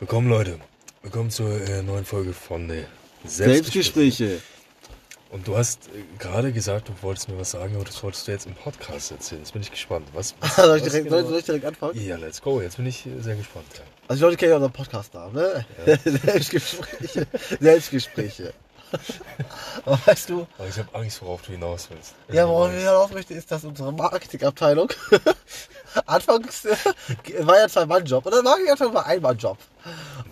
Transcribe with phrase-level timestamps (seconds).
[0.00, 0.58] Willkommen Leute,
[1.02, 2.84] willkommen zur äh, neuen Folge von äh,
[3.24, 4.26] Selbstgespräche.
[4.26, 4.40] Selbstgespräche.
[5.30, 8.32] Und du hast äh, gerade gesagt, du wolltest mir was sagen, aber das wolltest du
[8.32, 9.40] jetzt im Podcast erzählen.
[9.40, 10.06] Jetzt bin ich gespannt.
[10.12, 12.00] Was, was, Soll ich, was direkt, genau- soll, soll ich direkt anfangen?
[12.06, 12.60] Ja, let's go.
[12.60, 13.66] Jetzt bin ich äh, sehr gespannt.
[13.74, 13.80] Ja.
[14.08, 15.64] Also die Leute kennen ja unseren Podcast-Namen, ne?
[16.04, 17.26] Selbstgespräche.
[17.60, 18.52] Selbstgespräche.
[20.06, 22.14] Weißt du, Aber ich habe Angst, worauf du hinaus willst.
[22.32, 24.88] ja, worauf ich hinaus möchte, ist, dass unsere Marketingabteilung
[26.06, 26.76] anfangs äh,
[27.40, 29.58] war ja ein Zwei-Mann-Job und dann Marketingabteilung war ein Mann-Job.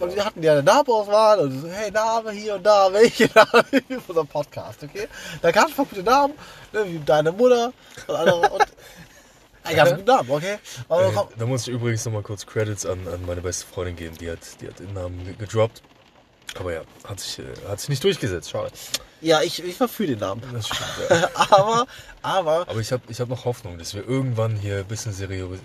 [0.00, 3.64] Und wir hatten ja eine Namenauswahl und so, hey, Name hier und da, welche Name
[3.70, 5.08] für unseren Podcast, okay?
[5.42, 6.34] Da gab es gute Namen,
[6.72, 7.72] ne, wie deine Mutter
[8.06, 8.66] und andere und
[9.64, 10.54] ein ganz guten Namen, okay?
[10.88, 14.16] Äh, da muss ich übrigens nochmal kurz Credits an, an meine beste Freundin geben.
[14.18, 15.82] Die hat, die hat den Namen ge- gedroppt.
[16.58, 18.50] Aber ja, hat sich, äh, hat sich nicht durchgesetzt.
[18.50, 18.70] Schade.
[19.22, 20.42] Ja, ich, ich verfühle den Namen.
[20.52, 21.30] Das stimmt, ja.
[21.50, 21.86] aber,
[22.22, 25.58] aber, Aber ich habe ich hab noch Hoffnung, dass wir irgendwann hier ein bisschen Serios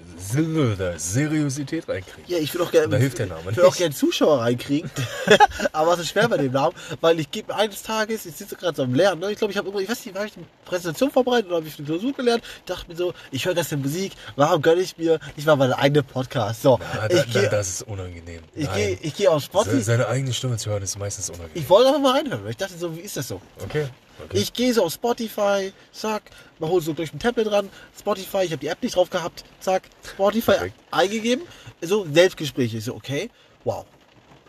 [0.97, 2.23] Seriosität reinkriegen.
[2.27, 4.89] ja, ich will auch gerne, Da hilft der Name ich will auch gerne Zuschauer reinkriegen.
[5.71, 8.75] aber es ist schwer bei dem Namen, weil ich gebe eines Tages, ich sitze gerade
[8.75, 9.31] so am Lernen, ne?
[9.31, 11.67] ich glaube, ich habe irgendwo, ich weiß nicht, habe ich eine Präsentation vorbereitet oder habe
[11.67, 12.43] ich eine Klausur gelernt?
[12.59, 15.55] Ich dachte mir so, ich höre das in Musik, warum gönne ich mir nicht mal
[15.55, 16.61] meinen eigenen Podcast?
[16.61, 18.41] So, Ja, da, ich gehe, da, das ist unangenehm.
[18.55, 19.81] ich gehe, ich gehe auf Spotify.
[19.81, 21.61] Seine eigene Stimme zu hören ist meistens unangenehm.
[21.61, 23.41] Ich wollte einfach mal reinhören, weil ich dachte so, wie ist das so?
[23.63, 23.87] Okay.
[24.23, 24.37] okay.
[24.37, 26.23] Ich gehe so auf Spotify, zack,
[26.59, 29.43] man holt so durch ein Tablet ran, Spotify, ich habe die App nicht drauf gehabt,
[29.59, 30.75] zack, Spotify Perfekt.
[30.91, 31.45] eingegeben,
[31.81, 33.29] so Selbstgespräche, ich so, okay,
[33.63, 33.85] wow,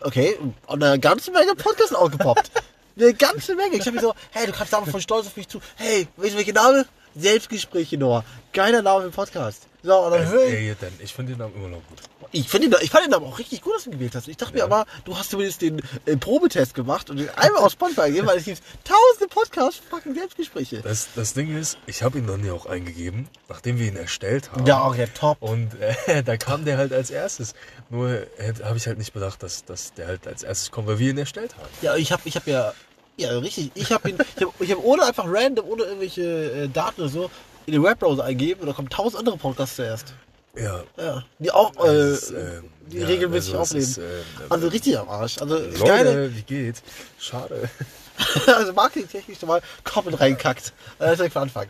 [0.01, 2.51] okay, und eine ganze Menge Podcasts aufgepoppt.
[2.97, 3.77] Eine ganze Menge.
[3.77, 5.61] Ich habe mir so, hey, du kannst damit voll stolz auf mich zu.
[5.77, 6.85] Hey, weißt du, welcher Name?
[7.15, 8.25] Selbstgespräche, Noah.
[8.51, 9.68] Geiler Name im Podcast.
[9.81, 11.99] So, und dann höre ich, ich finde den Namen immer noch gut.
[12.33, 14.27] ich, finde den, ich fand den Namen auch richtig gut, dass du ihn gewählt hast.
[14.27, 14.65] Ich dachte mir Ja.
[14.65, 18.37] aber, du hast zumindest den äh, Probetest gemacht und den einmal auf Spotify gegeben, weil
[18.39, 20.81] es gibt tausende Podcasts, fucking Selbstgespräche.
[20.81, 24.51] Das, das Ding ist, ich habe ihn dann ja auch eingegeben, nachdem wir ihn erstellt
[24.51, 24.65] haben.
[24.65, 25.37] Ja, auch ja, top.
[25.41, 25.71] Und
[26.07, 27.53] äh, da kam der halt als erstes.
[27.89, 30.99] Nur äh, habe ich halt nicht bedacht, dass, dass der halt als erstes kommt, weil
[30.99, 31.69] wir ihn erstellt haben.
[31.81, 32.73] Ja, ich habe ich hab ja,
[33.15, 36.67] ja, richtig, ich habe ihn, ich habe ich hab ohne einfach random, ohne irgendwelche äh,
[36.67, 37.31] Daten oder so,
[37.69, 40.13] in den Webbrowser eingeben und da kommen tausend andere Podcasts zuerst.
[40.55, 40.83] Ja.
[40.97, 43.83] Ja, die auch, äh, Das ist, ähm, die ja, regelmäßig also aufnehmen.
[43.83, 44.03] ist, ähm,
[44.49, 45.37] also richtig am Arsch.
[45.39, 46.81] Also, Leute, geile, wie geht's?
[47.19, 47.69] Schade.
[48.47, 50.73] also marketingtechnisch schon mal komplett reingekackt.
[50.99, 51.67] Äh, direkt von Anfang.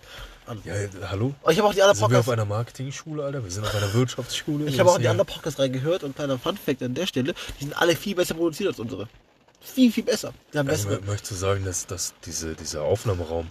[0.47, 0.59] an.
[0.63, 0.73] Ja,
[1.09, 1.35] hallo?
[1.49, 3.43] Ich habe auch die anderen Sind wir auf Podcasts, einer Marketingschule, Alter?
[3.43, 4.65] Wir sind auf einer Wirtschaftsschule.
[4.65, 7.77] ich habe auch die anderen Podcasts reingehört und kleiner Funfact an der Stelle, die sind
[7.79, 9.07] alle viel besser produziert als unsere.
[9.61, 10.33] Viel, viel besser.
[10.53, 11.01] Die haben Also, bessere.
[11.03, 13.49] mö- möchtest du sagen, dass, dass diese, dieser Aufnahmeraum,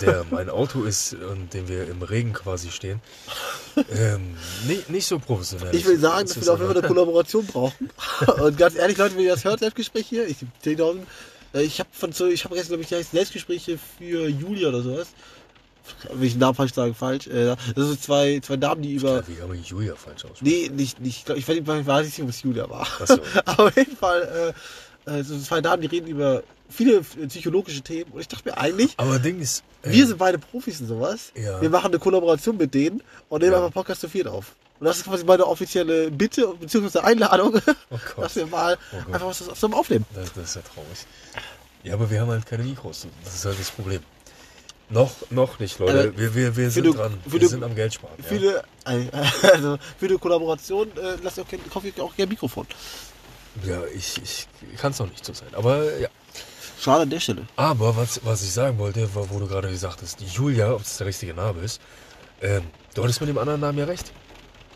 [0.00, 3.00] der mein Auto ist und den wir im Regen quasi stehen,
[3.96, 4.36] ähm,
[4.66, 7.90] nicht, nicht so professionell Ich will sagen, dass wir auf jeden Fall eine Kollaboration brauchen.
[8.40, 11.00] Und ganz ehrlich, Leute, wenn ihr das hört, Selbstgespräch hier, ich 10.000.
[11.54, 14.68] äh, Ich habe von so, ich habe jetzt glaube ich die heißen Selbstgespräche für Julia
[14.68, 15.08] oder sowas.
[16.12, 17.26] Will ich den Namen falsch sagen, falsch.
[17.26, 19.26] Äh, Das sind zwei, zwei Damen, die über.
[19.26, 20.44] Wie kann man Julia falsch aussprechen?
[20.44, 22.86] Nee, nicht, nicht, ich glaub, ich weiß nicht, ich es Julia war.
[23.04, 23.18] So.
[23.44, 24.54] Aber auf jeden Fall,
[25.06, 28.10] äh, äh, so zwei Damen, die reden über viele äh, psychologische Themen.
[28.12, 31.32] Und ich dachte mir eigentlich, Aber Ding ist, äh, wir sind beide Profis in sowas.
[31.34, 31.60] Ja.
[31.60, 33.58] Wir machen eine Kollaboration mit denen und nehmen Ja.
[33.58, 34.54] einfach Podcast zu viert auf.
[34.78, 37.00] Und das ist quasi meine offizielle Bitte bzw.
[37.00, 37.60] Einladung,
[37.90, 40.06] Oh dass wir mal Oh einfach was zusammen aufnehmen.
[40.14, 41.06] das, das ist ja traurig.
[41.82, 43.06] Ja, aber wir haben halt keine Mikros.
[43.24, 44.00] Das ist halt das Problem.
[44.88, 45.92] Noch, noch nicht, Leute.
[45.92, 47.16] Also, wir wir, wir sind die- dran.
[47.26, 48.14] Wir die- sind am Geld sparen.
[48.22, 48.62] Für Ja.
[48.84, 49.08] eine,
[49.52, 52.66] also für eine Kollaboration äh, lasst ihr auch gerne, kauft ihr auch gerne Mikrofon.
[53.64, 54.46] ja, ich, ich
[54.78, 55.48] kann es noch nicht so sein.
[55.52, 56.08] Aber ja.
[56.80, 57.46] Schade an der Stelle.
[57.56, 60.96] Aber was, was ich sagen wollte, war, wo du gerade gesagt hast, Julia, ob das
[60.96, 61.80] der richtige Name ist,
[62.40, 62.62] ähm,
[62.94, 64.12] du hattest mit dem anderen Namen ja recht.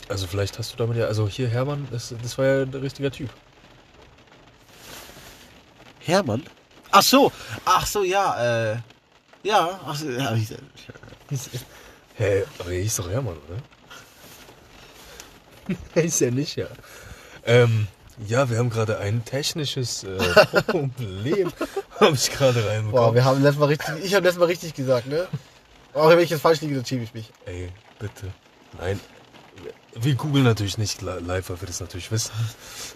[0.09, 3.11] Also vielleicht hast du damit ja, also hier Hermann, das, das war ja der richtige
[3.11, 3.31] Typ.
[6.01, 6.43] Hermann?
[6.91, 7.33] Ach so,
[7.65, 8.77] ach so, ja, äh,
[9.43, 10.51] ja, ach so, ja, ich,
[12.17, 13.37] Hä, aber er hieß doch Hermann,
[15.65, 15.75] oder?
[16.05, 16.67] ist er nicht, ja.
[17.47, 17.89] Ähm,
[18.27, 21.53] ja, wir haben gerade ein technisches äh, Problem,
[22.01, 23.15] habe ich gerade Boah, reinbekommen.
[23.15, 25.27] wir haben letztes Mal richtig, ich habe letztes Mal richtig gesagt, ne?
[25.93, 27.31] Auch wenn ich jetzt falsch liege, dann schiebe ich mich.
[27.47, 28.33] Ey, bitte.
[28.81, 28.99] Nein,
[29.97, 32.33] wir googeln natürlich nicht li- live, weil wir das natürlich wissen.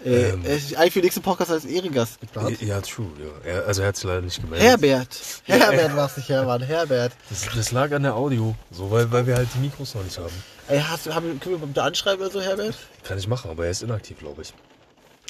[0.03, 0.43] Äh, Ähm.
[0.43, 2.61] äh, eigentlich für den nächsten Podcast als Ehrengast geplant.
[2.61, 3.49] Ja, true, ja.
[3.51, 4.67] Er, also er hat sich leider nicht gemeldet.
[4.67, 5.07] Herbert.
[5.45, 6.61] Herbert war es nicht, Hermann.
[6.61, 7.13] Herbert.
[7.29, 10.17] Das, das lag an der Audio, so, weil, weil wir halt die Mikros noch nicht
[10.17, 10.33] haben.
[10.67, 12.75] Ey, hast du, haben, können wir da anschreiben oder so, Herbert?
[13.03, 14.53] Kann ich machen, aber er ist inaktiv, glaube ich.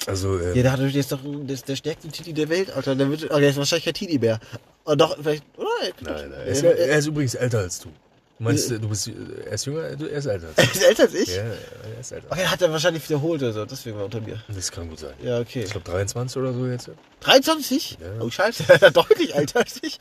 [0.08, 2.96] Also, äh, Ja, der hat jetzt doch der, ist der stärkste Titi der Welt, Alter.
[2.96, 4.40] Der, wird, oh, der ist wahrscheinlich kein mehr.
[4.86, 5.68] Und doch, vielleicht, oder?
[6.02, 6.32] nein, nein.
[6.32, 7.90] Er ist, er ist übrigens älter als du.
[8.38, 9.12] Du meinst, du bist,
[9.46, 10.48] er ist jünger, du- er ist älter.
[10.56, 11.28] Er ist älter als ich?
[11.36, 12.28] Ja, er ist älter.
[12.32, 14.42] Okay, hat er wahrscheinlich wiederholt oder so, deswegen war er unter mir.
[14.48, 15.14] Das kann gut sein.
[15.22, 15.64] Ja, okay.
[15.66, 16.90] Ich glaube 23 oder so jetzt.
[17.20, 17.98] 23?
[18.00, 18.22] Ja.
[18.24, 18.64] Oh, scheiße,
[18.94, 20.00] deutlich älter als ich.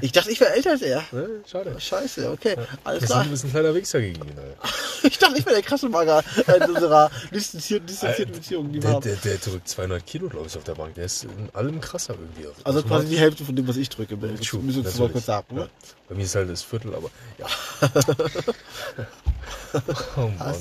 [0.00, 1.04] Ich dachte, ich wäre älter als er.
[1.12, 1.28] Ne?
[1.46, 1.74] Schade.
[1.78, 3.24] Scheiße, okay, alles Wir sind, klar.
[3.24, 4.38] du bist ein kleiner Wichser gegen ihn.
[4.38, 4.74] Alter.
[5.02, 8.90] Ich dachte, ich wäre der krasse Mager in unserer distanzierten, distanzierten Beziehung, die wir Der,
[8.92, 9.02] haben.
[9.02, 10.94] der, der drückt 200 Kilo, glaube ich, auf der Bank.
[10.94, 12.46] Der ist in allem krasser irgendwie.
[12.64, 14.18] Also quasi die Hälfte von dem, was ich drücke.
[14.18, 15.56] True, müssen wir uns mal kurz sagen.
[15.56, 15.68] Ja.
[16.06, 17.46] Bei mir ist halt das Viertel, aber ja.
[20.16, 20.54] oh Mann.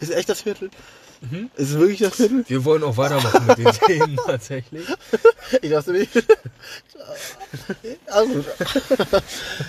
[0.00, 0.70] Ist echt das Viertel?
[1.30, 1.50] Mhm.
[1.56, 2.44] Ist es wirklich das Viertel?
[2.46, 4.86] Wir wollen auch weitermachen mit den Themen tatsächlich.
[5.62, 6.10] Ich dachte nicht.
[8.10, 8.46] Ah, gut.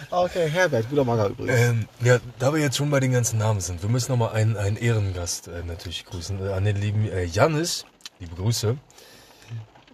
[0.09, 1.59] Okay, Herbert, guter Mager übrigens.
[1.59, 4.55] Ähm, ja, da wir jetzt schon bei den ganzen Namen sind, wir müssen nochmal einen,
[4.55, 6.47] einen Ehrengast äh, natürlich grüßen.
[6.47, 7.85] Äh, an den lieben äh, Janis.
[8.19, 8.77] Liebe Grüße.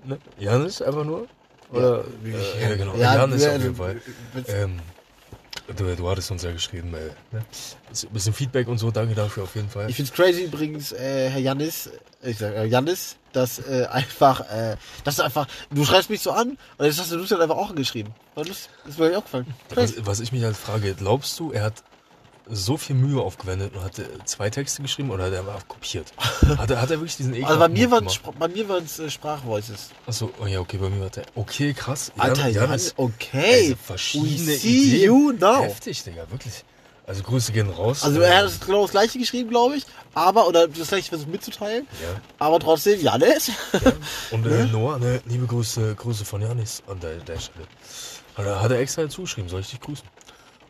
[0.06, 0.20] Ne?
[0.38, 1.28] Janis einfach nur?
[1.72, 2.04] Oder?
[2.24, 2.96] Ja, ja genau.
[2.96, 4.02] Ja, Janis ja, auf jeden Fall.
[4.48, 4.78] Ähm,
[5.68, 7.44] du, du hattest uns ja geschrieben, äh, ne?
[7.44, 9.90] Ein bisschen Feedback und so, danke dafür auf jeden Fall.
[9.90, 11.90] Ich find's crazy übrigens, äh, Herr Jannis,
[12.24, 16.32] ich sag äh, Jannis, dass äh, einfach, äh, dass du einfach, du schreibst mich so
[16.32, 18.14] an und jetzt hast du Lucian einfach auch angeschrieben.
[18.36, 19.48] Das, ist mir auch gefallen.
[19.74, 21.84] Was, was ich mich halt frage, glaubst du, er hat
[22.50, 23.94] so viel Mühe aufgewendet und hat
[24.26, 26.12] zwei Texte geschrieben oder hat er einfach kopiert?
[26.58, 28.22] Hat er, hat er wirklich diesen Also bei mir waren gemacht?
[28.40, 29.90] bei mir waren's äh, Sprachvoices.
[30.08, 31.24] Achso, oh ja, okay, bei mir war der.
[31.36, 32.12] Okay, krass.
[32.18, 33.64] Alter, Jan, Jan, okay.
[33.66, 35.04] also verschiedene We see Ideen.
[35.06, 35.64] you now.
[35.64, 36.64] Heftig, Digga, wirklich.
[37.08, 38.04] Also Grüße gehen raus.
[38.04, 41.30] Also Ähm, er hat genau das gleiche geschrieben, glaube ich, aber oder das gleiche versucht
[41.30, 42.22] mitzuteilen, Ja.
[42.40, 43.52] aber trotzdem Jannis.
[44.32, 47.66] Und äh, Noah, ne, liebe Grüße, Grüße von Janis an der, der Stelle.
[48.36, 50.06] Hat er, hat er extra zugeschrieben, soll ich dich grüßen?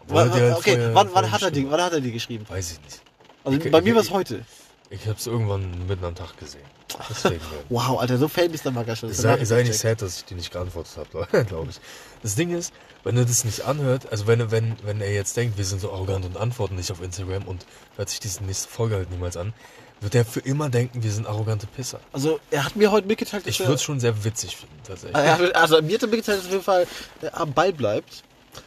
[0.09, 2.45] Halt okay, vorher- wann, wann hat er die, geschrieben wann hat er die geschrieben?
[2.50, 3.01] Weiß ich nicht.
[3.44, 4.45] Also Ich- bei ich- mir war es heute.
[4.89, 6.65] Ich hab's irgendwann mitten am Tag gesehen.
[7.09, 7.39] Deswegen.
[7.69, 9.07] Wow, Alter, so Fan ist der Maga schon.
[9.07, 11.80] Das Sei, sei nicht sad, dass ich dir nicht geantwortet habe, glaube ich.
[12.21, 12.74] Das Ding ist,
[13.06, 15.94] wenn er das nicht anhört, also wenn, wenn, wenn er jetzt denkt, wir sind so
[15.94, 17.65] arrogant und antworten nicht auf Instagram und
[17.95, 19.54] hört sich diese nächste Folge halt niemals an,
[20.01, 22.01] wird er für immer denken, wir sind arrogante Pisser.
[22.12, 25.15] Also er hat mir heute mitgeteilt, dass Ich würde es schon sehr witzig finden, tatsächlich.
[25.15, 26.88] Ah, also mir hat er mitgeteilt, dass er auf jeden Fall
[27.31, 28.24] am Ball bleibt.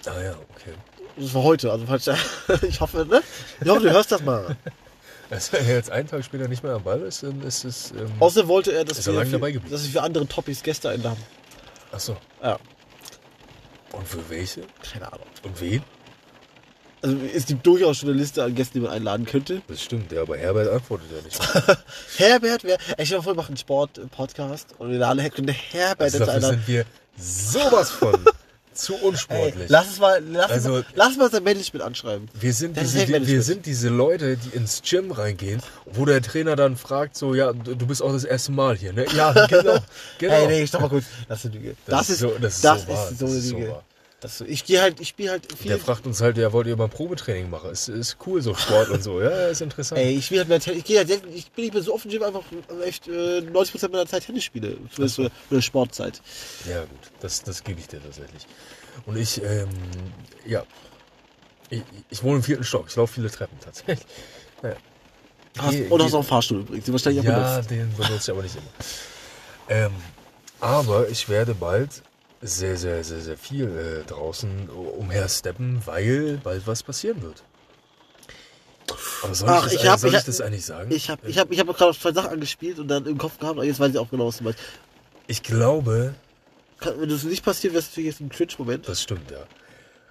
[0.06, 0.72] Ah ja, okay.
[1.16, 2.08] Das war heute, also falls
[2.68, 3.22] ich hoffe, ne?
[3.62, 4.56] Ich hoffe, du hörst das mal.
[5.30, 7.92] Also, wenn er jetzt einen Tag später nicht mehr am Ball ist, dann ist es.
[7.92, 9.72] Ähm, Außerdem wollte er, dass Ist er wir, lange für, dabei geblieben?
[9.72, 11.22] dass wir für andere Topics Gäste einladen.
[11.92, 12.16] achso.
[12.42, 12.58] Ja,
[13.92, 14.62] Und für welche?
[14.92, 15.26] keine Ahnung.
[15.42, 15.82] Und wen?
[17.02, 19.60] Also es gibt durchaus schon eine Liste an Gästen, die man einladen könnte.
[19.68, 21.78] Das stimmt, ja, aber Herbert antwortet ja nicht.
[22.18, 26.56] Herbert wäre, ich vor, wir machen einen Sport-Podcast und wir hätten Herbert Also jetzt einladen.
[26.56, 26.84] sind wir
[27.18, 28.24] sowas von
[28.74, 29.68] zu Ey, unsportlich.
[29.68, 32.28] lass es mal, lass, Also- es lass mal sein Management anschreiben.
[32.38, 36.04] Wir sind, Das ist diese, die, wir sind diese Leute, die ins Gym reingehen, wo
[36.04, 39.06] der Trainer dann fragt, so, ja, du bist auch das erste Mal hier, ne?
[39.14, 39.78] Ja, genau,
[40.18, 40.32] genau.
[40.34, 41.04] Hey, nee, stopp mal kurz.
[41.28, 41.74] Das sind Lüge.
[41.86, 43.68] Das, ist so, das ist so, wahr, ist so eine ist so Lüge.
[43.70, 43.84] wahr.
[44.24, 45.68] Das so, ich gehe halt, ich spiele halt viel.
[45.68, 47.70] Der fragt uns halt, ja, wollt ihr mal Probetraining machen?
[47.70, 49.20] Ist, ist cool, so Sport und so.
[49.20, 50.00] Ja, ist interessant.
[50.00, 50.82] Ey, ich spiele halt mehr Tennis.
[50.86, 52.42] Ich halt ich bin nicht mehr so im Gym, einfach
[52.82, 54.78] echt äh, 90% meiner Zeit Tennis spiele.
[54.90, 56.22] Für, für, für Sportzeit.
[56.66, 56.90] Ja, gut,
[57.20, 58.46] das, das gebe ich dir tatsächlich.
[59.04, 59.68] Und ich, ähm,
[60.46, 60.62] ja,
[61.68, 64.06] ich, ich wohne im vierten Stock, ich laufe viele Treppen tatsächlich.
[64.62, 64.76] Naja.
[65.58, 67.70] Hast, Geh- und hast geh- auch einen Fahrstuhl übrigens, den wahrscheinlich auch Ja, benutzt.
[67.70, 68.64] den benutze ich aber nicht immer.
[69.68, 69.92] Ähm,
[70.60, 72.02] aber ich werde bald
[72.46, 73.66] sehr, sehr, sehr, sehr viel
[74.04, 77.42] äh, draußen umhersteppen, weil bald was passieren wird.
[79.22, 80.90] Aber soll Ach, ich, das, ich hab- soll ich ich, das eigentlich sagen?
[80.92, 83.56] Ich habe ich hab, ich hab gerade zwei Sachen angespielt und dann im Kopf gehabt,
[83.56, 84.58] aber jetzt weiß ich auch genau, was du meinst.
[85.26, 86.14] ich glaube,
[86.80, 88.86] Kann, wenn das nicht passiert, wäre es natürlich jetzt ein Cringe-Moment.
[88.88, 89.38] das stimmt, ja.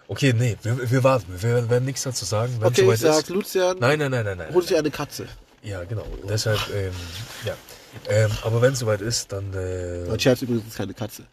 [0.07, 1.31] Okay, nee, wir, wir warten.
[1.39, 3.29] Wir werden nichts dazu sagen, wenn es Okay, soweit ich sag, ist.
[3.29, 4.53] Lucian, Nein, nein, nein, nein, nein.
[4.53, 5.27] hol dir eine Katze.
[5.61, 6.05] Ja, genau.
[6.27, 6.91] Deshalb, ähm,
[7.45, 7.55] ja.
[8.09, 9.53] Ähm, aber wenn es soweit ist, dann.
[9.53, 11.23] Äh, Mein Scherz übrigens ist keine Katze.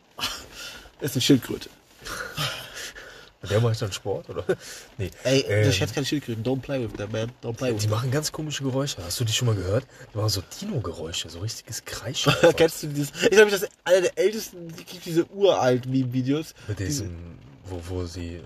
[1.00, 1.69] Ist eine Schildkröte.
[3.49, 4.45] der macht dann Sport, oder?
[4.99, 5.11] Nee.
[5.25, 6.45] Ey, ähm, der Scherz keine Schildkröten.
[6.45, 7.33] Don't play with them, man.
[7.42, 7.90] Don't play with Die them.
[7.97, 9.02] machen ganz komische Geräusche.
[9.02, 9.87] Hast du die schon mal gehört?
[10.12, 12.33] Die machen so Dino-Geräusche, so richtiges Kreischen.
[12.57, 13.11] Kennst du dieses?
[13.23, 16.54] Ich glaube, das ist einer der ältesten, es gibt diese uralten Meme-Videos.
[16.69, 18.40] Mit diesem, wo, wo sie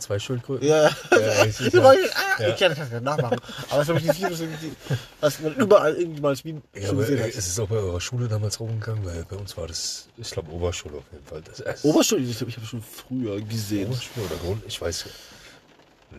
[0.00, 0.66] zwei Schildkröten.
[0.66, 1.82] Ja, Ja, ich- ich, ja.
[1.82, 1.94] ah,
[2.38, 2.48] Ja.
[2.48, 3.38] ich kann das nicht nachmachen.
[3.70, 7.28] Aber es ist wirklich Videos, die- was man überall irgendwie mal Meme Ja, gesehen hat.
[7.28, 9.04] ist es auch bei eurer Schule damals rumgegangen?
[9.04, 11.42] Weil bei uns war das, ich glaube, Oberschule auf jeden Fall.
[11.42, 13.88] Das, Oberschule, ich glaube, ich habe schon früher gesehen.
[13.88, 14.62] Oberschule oder Grund?
[14.66, 15.04] Ich weiß.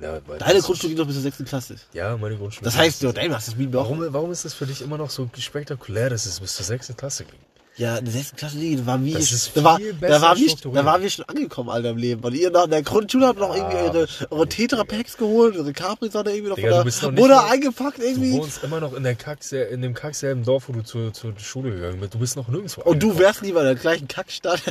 [0.02, 1.44] Ja, weil Deine das- Grundschule geht noch bis zur 6.
[1.46, 1.76] Klasse.
[1.94, 2.64] Ja, meine Grundschule.
[2.64, 3.56] Das heißt, du, dein hast das.
[3.58, 6.96] Warum, warum ist das für dich immer noch so spektakulär, dass es bis zur sechsten
[6.96, 7.40] Klasse ging?
[7.78, 8.34] Ja, in der 6.
[8.36, 11.10] Klasse, nee, da waren wir, Das ist da, war, da, waren wir, da waren wir
[11.10, 12.22] schon angekommen, Alter, im Leben.
[12.22, 16.32] Und ihr noch in der Grundschule habt noch irgendwie eure, eure Tetra-Packs geholt, eure Capri-Sonne
[16.32, 18.34] irgendwie noch Digga, du von der Mutter eingepackt Du irgendwie.
[18.34, 21.72] wohnst immer noch in, der Kack, in dem kackselben Dorf, wo du zur, zur Schule
[21.72, 22.14] gegangen bist.
[22.14, 24.62] Du bist noch nirgendwo Und du wärst lieber in der gleichen Kackstadt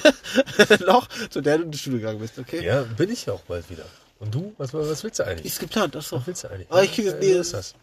[0.87, 2.63] noch, zu der du in die Schule gegangen bist, okay?
[2.65, 3.85] Ja, bin ich ja auch bald wieder.
[4.19, 4.53] Und du?
[4.59, 5.47] Was, was willst du eigentlich?
[5.47, 6.17] Ist geplant, achso.
[6.17, 6.71] Was willst du eigentlich?
[6.71, 7.75] Aber ich krieg jetzt- nee, ist das.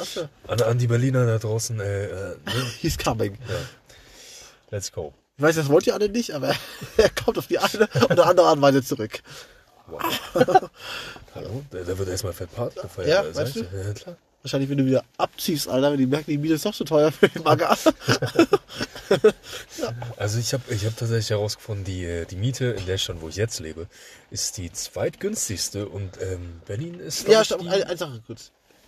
[0.00, 0.22] achso.
[0.48, 2.36] An, an die Berliner da draußen, äh, äh, ne?
[2.80, 3.34] He's coming.
[3.48, 3.54] ja.
[4.72, 5.12] Let's go.
[5.36, 6.54] Ich weiß, das wollt ihr alle nicht, aber
[6.96, 9.22] er kommt auf die eine oder andere Art und Weise zurück.
[11.34, 11.62] Hallo?
[11.70, 13.06] Da, wird erstmal gefeiert.
[13.06, 13.68] Ja, weißt dir.
[13.70, 14.16] Ja, klar.
[14.42, 17.12] Wahrscheinlich, wenn du wieder abziehst, Alter, wenn die merken, die Miete ist doch so teuer
[17.12, 17.76] für den Bagger.
[20.16, 23.28] Also ich habe ich hab tatsächlich herausgefunden, die, äh, die Miete in der Stadt, wo
[23.28, 23.88] ich jetzt lebe,
[24.30, 27.86] ist die zweitgünstigste und ähm, Berlin ist ja, ich, stopp, die, eine,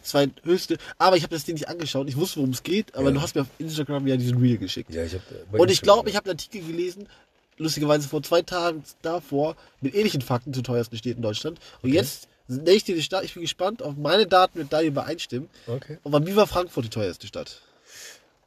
[0.04, 0.42] eine Sache kurz.
[0.44, 0.76] Zweithöchste.
[0.98, 2.08] Aber ich habe das Ding nicht angeschaut.
[2.08, 3.14] Ich wusste, worum es geht, aber Ja.
[3.14, 4.92] du hast mir auf Instagram ja diesen Reel geschickt.
[4.92, 7.08] Ja, ich hab, äh, Und ich glaube, ich habe einen Artikel gelesen,
[7.56, 11.58] lustigerweise vor zwei Tagen davor, mit ähnlichen Fakten zu teuersten Städten in Deutschland.
[11.82, 11.96] Und Okay.
[11.96, 15.48] jetzt dir die Stadt, ich bin gespannt, ob meine Daten mit deinen übereinstimmen.
[15.66, 15.98] Okay.
[16.02, 17.62] Und bei mir war Frankfurt die teuerste Stadt.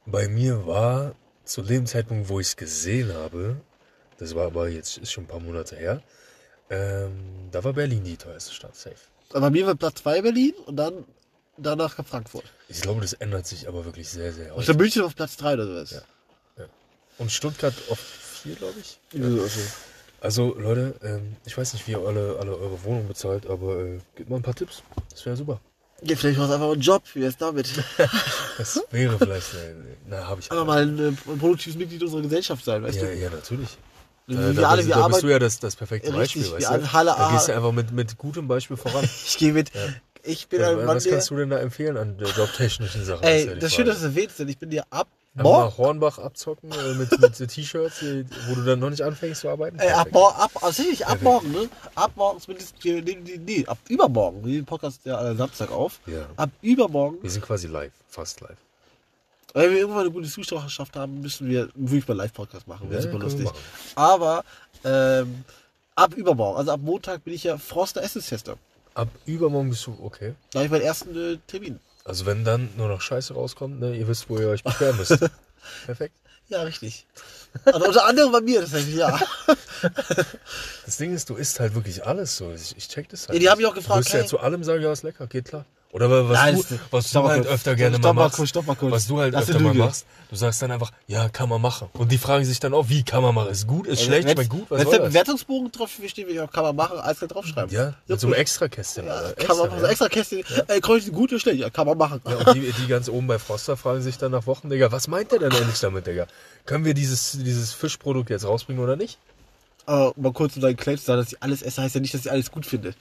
[0.06, 3.56] Bei mir war zu dem Zeitpunkt, wo ich es gesehen habe,
[4.18, 6.02] das war aber jetzt ist schon ein paar Monate her,
[6.70, 7.10] ähm,
[7.50, 8.96] da war Berlin die teuerste Stadt, safe.
[9.30, 11.04] Aber bei mir war Platz 2 Berlin und dann
[11.58, 12.44] danach kam Frankfurt.
[12.68, 15.54] Ich glaube, das ändert sich aber wirklich sehr, sehr Und dann München auf Platz 3
[15.54, 15.90] oder sowas.
[16.56, 16.64] Ja.
[17.18, 18.98] Und Stuttgart auf vier, glaube ich.
[19.20, 19.48] Also,
[20.20, 23.98] Also Leute, ähm, ich weiß nicht, wie ihr alle, alle eure Wohnung bezahlt, aber äh,
[24.16, 24.82] gebt mal ein paar Tipps.
[25.10, 25.60] Das wäre super.
[26.02, 27.68] ja, vielleicht war es einfach ein Job, wie wär's damit?
[28.58, 29.74] Das wäre vielleicht, äh,
[30.08, 30.50] na, habe ich.
[30.50, 33.16] Einfach mal ein, äh, ein produktives Mitglied unserer Gesellschaft sein, weißt Ja, du?
[33.16, 33.68] ja, natürlich.
[34.26, 36.82] Wir, Da, da, alle, bist, da bist du ja das, das perfekte Richtig, Beispiel, weißt
[36.82, 36.92] du?
[36.92, 39.08] Halle Da gehst du einfach mit, mit gutem Beispiel voran.
[39.26, 39.70] Ich gehe mit.
[40.22, 43.22] Ich bin Ja, ein Mann, was kannst du denn da empfehlen an der jobtechnischen Sachen?
[43.24, 46.18] ja Ey, die das Schöne, dass du erwähnst, denn ich bin dir ab morgen, Hornbach
[46.18, 48.02] abzocken äh, mit, mit T-Shirts,
[48.48, 49.78] wo du dann noch nicht anfängst zu arbeiten?
[49.78, 51.68] ey, ab ab, also nicht ab morgen, ne?
[51.94, 55.36] Ab morgen zumindest, wir nehmen die, nee, ab übermorgen, wir nehmen den Podcast ja am
[55.36, 56.00] Samstag auf.
[56.06, 56.26] Ja.
[56.36, 58.56] Ab übermorgen, Wir sind quasi live, fast live.
[59.54, 62.90] wenn wir irgendwann eine gute Zuschauerschaft haben, müssen wir wirklich mal Live-Podcast machen.
[62.90, 63.48] Wäre Ja, super lustig.
[63.94, 64.44] Aber,
[64.84, 65.44] ähm,
[65.94, 68.56] ab übermorgen, also ab Montag bin ich ja Froster Essenstester.
[68.94, 70.34] Ab übermorgen bist du okay.
[70.52, 71.78] Da habe ich meinen ersten äh, Termin.
[72.04, 75.18] Also wenn dann nur noch Scheiße rauskommt, ne, ihr wisst, wo ihr euch beschweren müsst.
[75.86, 76.14] Perfekt.
[76.48, 77.04] Ja, richtig.
[77.66, 79.18] Also unter anderem bei mir, das heißt, ja.
[80.86, 82.50] Das Ding ist, du isst halt wirklich alles so.
[82.52, 83.34] Ich, ich check das halt.
[83.34, 85.26] Ja, die haben mich auch gefragt, Du ja hey- zu allem sagen, ja, ist lecker,
[85.26, 85.66] geht klar.
[85.90, 87.54] Oder was, Nein, du, was du halt kurz.
[87.54, 88.36] öfter gerne Stopp mal machst.
[88.36, 88.92] kurz, stopp mal kurz.
[88.92, 90.04] Was du halt Das öfter mal machst.
[90.28, 91.88] Du sagst dann einfach, ja, kann man machen.
[91.94, 93.48] Und die fragen sich dann auch, wie kann man machen?
[93.50, 94.98] Ist gut, ist schlecht, schmeckt gut, was Wenn der?
[94.98, 97.74] Bewertungsbogen drauf steht, wie kann man machen, alles kann draufschreiben.
[97.74, 99.06] Ja, mit so einem extra Kästchen.
[99.06, 99.80] Ja, kann man machen.
[99.80, 100.44] So extra Kästchen.
[100.66, 101.60] Ey, Kreuz ist gut oder schlecht?
[101.60, 102.20] Ja, kann man machen.
[102.28, 105.08] Ja, und die, die ganz oben bei Froster fragen sich dann nach Wochen, Digga, was
[105.08, 106.26] meint der denn eigentlich damit, Digga?
[106.66, 109.16] Können wir dieses, dieses Fischprodukt jetzt rausbringen oder nicht?
[109.86, 112.12] Aber mal kurz um deinen Claim zu sagen, dass ich alles esse, heißt ja nicht,
[112.12, 112.92] dass ich alles gut finde.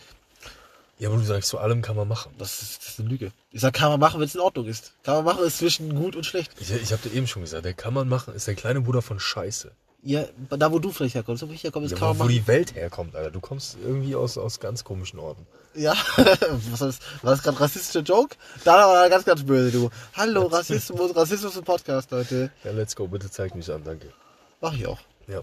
[1.00, 2.34] Ja, aber du sagst, zu allem kann man machen.
[2.40, 3.32] Das ist, das ist eine Lüge.
[3.52, 4.94] Ich sag, kann man machen, wenn es in Ordnung ist.
[5.04, 6.52] Kann man machen, ist zwischen gut und schlecht.
[6.60, 9.02] Ich, ich habe dir eben schon gesagt, der kann man machen, ist der kleine Bruder
[9.04, 9.72] von Scheiße.
[10.04, 12.24] Ja, da wo du vielleicht herkommst, wo ich herkomme, das Ja, kann wo, man wo
[12.26, 12.34] machen.
[12.34, 13.30] die Welt herkommt, Alter.
[13.30, 15.46] Du kommst irgendwie aus, aus ganz komischen Orten.
[15.76, 17.00] Ja, was war das?
[17.22, 18.36] War das gerade rassistischer Joke?
[18.64, 19.90] Da war er ganz, ganz böse, du.
[20.16, 22.52] Hallo, Rassismus, Rassismus im Podcast, Leute.
[22.64, 24.08] Ja, let's go, bitte zeig mich an, danke.
[24.62, 25.00] Mach ich auch.
[25.28, 25.42] Ja.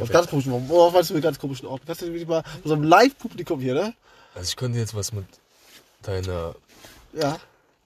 [0.00, 0.68] Auf ganz komischen Orten.
[0.68, 1.84] Worauf meinst du mit ganz komischen Orten?
[1.86, 3.94] Kannst du wirklich mal mit so einem Live-Publikum hier, ne?
[4.34, 5.26] Also ich könnte jetzt was mit
[6.02, 6.54] deiner...
[7.12, 7.38] Ja.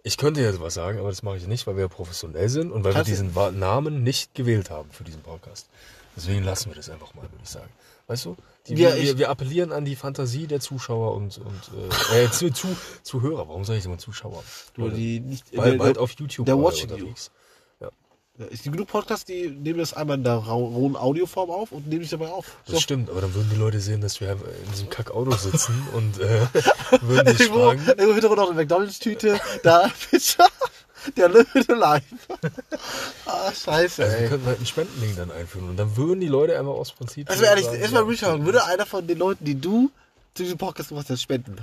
[0.02, 2.70] Ich könnte jetzt was sagen, aber das mache ich nicht, weil wir ja professionell sind
[2.72, 5.68] und weil Kannst wir du- diesen Wa- Namen nicht gewählt haben für diesen Podcast.
[6.16, 7.68] Deswegen lassen wir das einfach mal, würde ich sagen.
[8.06, 8.36] Weißt du?
[8.66, 11.70] Die, Ja, wir, wir, wir appellieren an die Fantasie der Zuschauer und, und
[12.12, 12.68] äh, äh, zu, zu,
[13.02, 13.48] Zuhörer.
[13.48, 14.42] Warum sage ich immer Zuschauer?
[14.74, 17.08] Du, die nicht, Bald, der, bald auf YouTube der Watching You.
[18.52, 22.02] Es gibt genug Podcasts, die nehmen das einmal in der rohen Audioform auf und nehmen
[22.02, 22.46] sich dabei auf.
[22.66, 26.20] das stimmt, aber dann würden die Leute sehen, dass wir in diesem Kackauto sitzen und
[26.20, 26.40] äh,
[27.02, 27.82] würden dich Irgendwo, fragen.
[27.86, 30.46] irgendwo Hintergrund noch eine McDonalds-Tüte, da Pizza,
[31.16, 32.02] der Löwe live.
[33.26, 34.28] ah, scheiße, Also wir ey.
[34.28, 37.28] könnten halt ein Spendending dann einführen und dann würden die Leute einfach aus Prinzip.
[37.28, 39.90] Also ehrlich, erstmal Richard, würde einer von den Leuten, die du
[40.34, 41.56] zu diesem Podcast gemacht hast, spenden?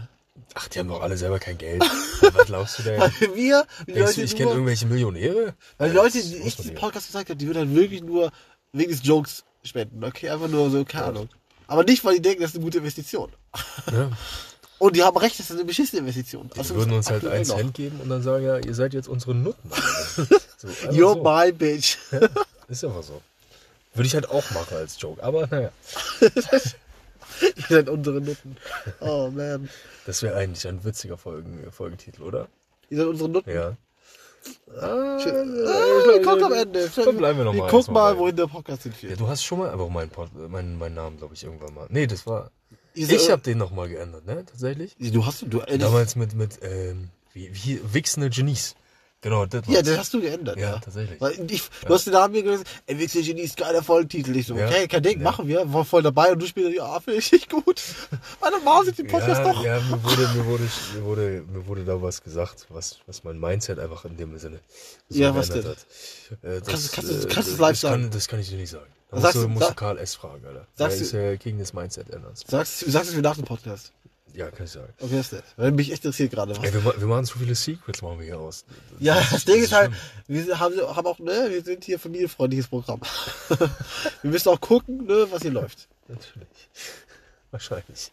[0.54, 1.82] Ach, die haben doch alle selber kein Geld.
[2.22, 3.00] Was glaubst du denn?
[3.00, 5.54] Weil wir, die Denkst Leute, du, ich kenne nur, irgendwelche Millionäre?
[5.78, 6.76] weil die Ja, Leute, die ich diesen.
[6.76, 8.32] Podcast gezeigt habe, die würden halt wirklich nur
[8.74, 10.30] wegen des Jokes spenden, okay?
[10.30, 11.30] Einfach nur so, keine Ahnung.
[11.68, 13.32] Aber nicht, weil die denken, das ist eine gute Investition.
[13.92, 14.12] Ja,
[14.78, 16.50] Und die haben recht, das ist eine beschissene Investition.
[16.54, 17.56] die Also würden uns halt aktuell einen noch.
[17.56, 19.70] Cent geben und dann sagen, ja, ihr seid jetzt unsere Nutten.
[20.16, 20.22] so,
[20.68, 21.24] einfach You're so.
[21.24, 21.98] my bitch.
[22.68, 23.22] Ist einfach so.
[23.94, 25.24] Würde ich halt auch machen als Joke.
[25.24, 25.72] Aber naja,
[27.56, 28.58] Ihr seid unsere Nutten.
[29.00, 29.70] Oh man.
[30.06, 32.48] das wäre eigentlich ein witziger Folgen, Folgentitel, oder?
[32.90, 33.50] Ihr seid unsere Nutten.
[33.50, 33.78] Ja.
[34.80, 35.18] Ah,
[36.24, 36.90] kommt am Ende.
[36.96, 39.20] Dann bleiben wir noch wir mal wohin der Podcast Ja, hinführt.
[39.20, 41.88] du hast schon mal einfach meinen, Pod, meinen, meinen Namen, glaube ich, irgendwann mal.
[41.90, 42.52] Nee, das war.
[42.94, 44.46] Ihr Ich habe den nochmal geändert, ne?
[44.46, 44.96] Tatsächlich.
[45.00, 45.62] Du hast du.
[45.62, 48.76] Äh, Damals mit, mit ähm, wie, wie wichsende Genies.
[49.26, 50.56] Genau, das Ja, das hast du geändert.
[50.58, 51.20] Ja, Ja, tatsächlich.
[51.20, 54.36] Weil ich, du hast den Namen mir gesagt, NWC Genies, geiler Folgentitel.
[54.36, 54.68] Ich so, Ja.
[54.68, 55.24] okay, kein Ding, Ja.
[55.24, 55.74] machen wir.
[55.74, 57.82] War voll dabei und du spielst, ja, finde ich nicht gut.
[58.40, 59.64] Meine Mama sieht den Podcast ja, doch.
[59.64, 60.64] ja mir, wurde, mir, wurde,
[60.94, 64.60] mir, wurde, mir wurde da was gesagt, was, was mein Mindset einfach in dem Sinne
[65.10, 66.44] so Ja, was geändert hat.
[66.44, 68.02] Äh, das, Kannst du- kannst du- äh, kannst du es das- live das sagen?
[68.04, 68.86] Kann, das kann ich dir nicht sagen.
[69.10, 70.14] Da Sagst musst du, du- musst du sag- Karl S.
[70.16, 70.68] fragen, Alter.
[70.76, 72.32] Sagst Der ist du- ja gegen das Mindset ändern.
[72.36, 73.92] Sagst, sagst es mir nach dem Podcast.
[74.36, 74.94] Ja, kann ich sagen.
[75.00, 75.44] Okay, ist das.
[75.56, 76.64] Weil mich echt interessiert gerade was.
[76.64, 78.66] Ey, wir, wir machen so viele Secrets, machen wir hier aus.
[79.00, 79.92] Ja, das Ding ist halt,
[80.28, 83.00] wir haben, haben auch, ne, wir sind hier familienfreundliches Programm.
[84.22, 85.88] wir müssen auch gucken, ne, was hier läuft.
[86.08, 86.70] Natürlich.
[87.52, 88.12] Wahrscheinlich.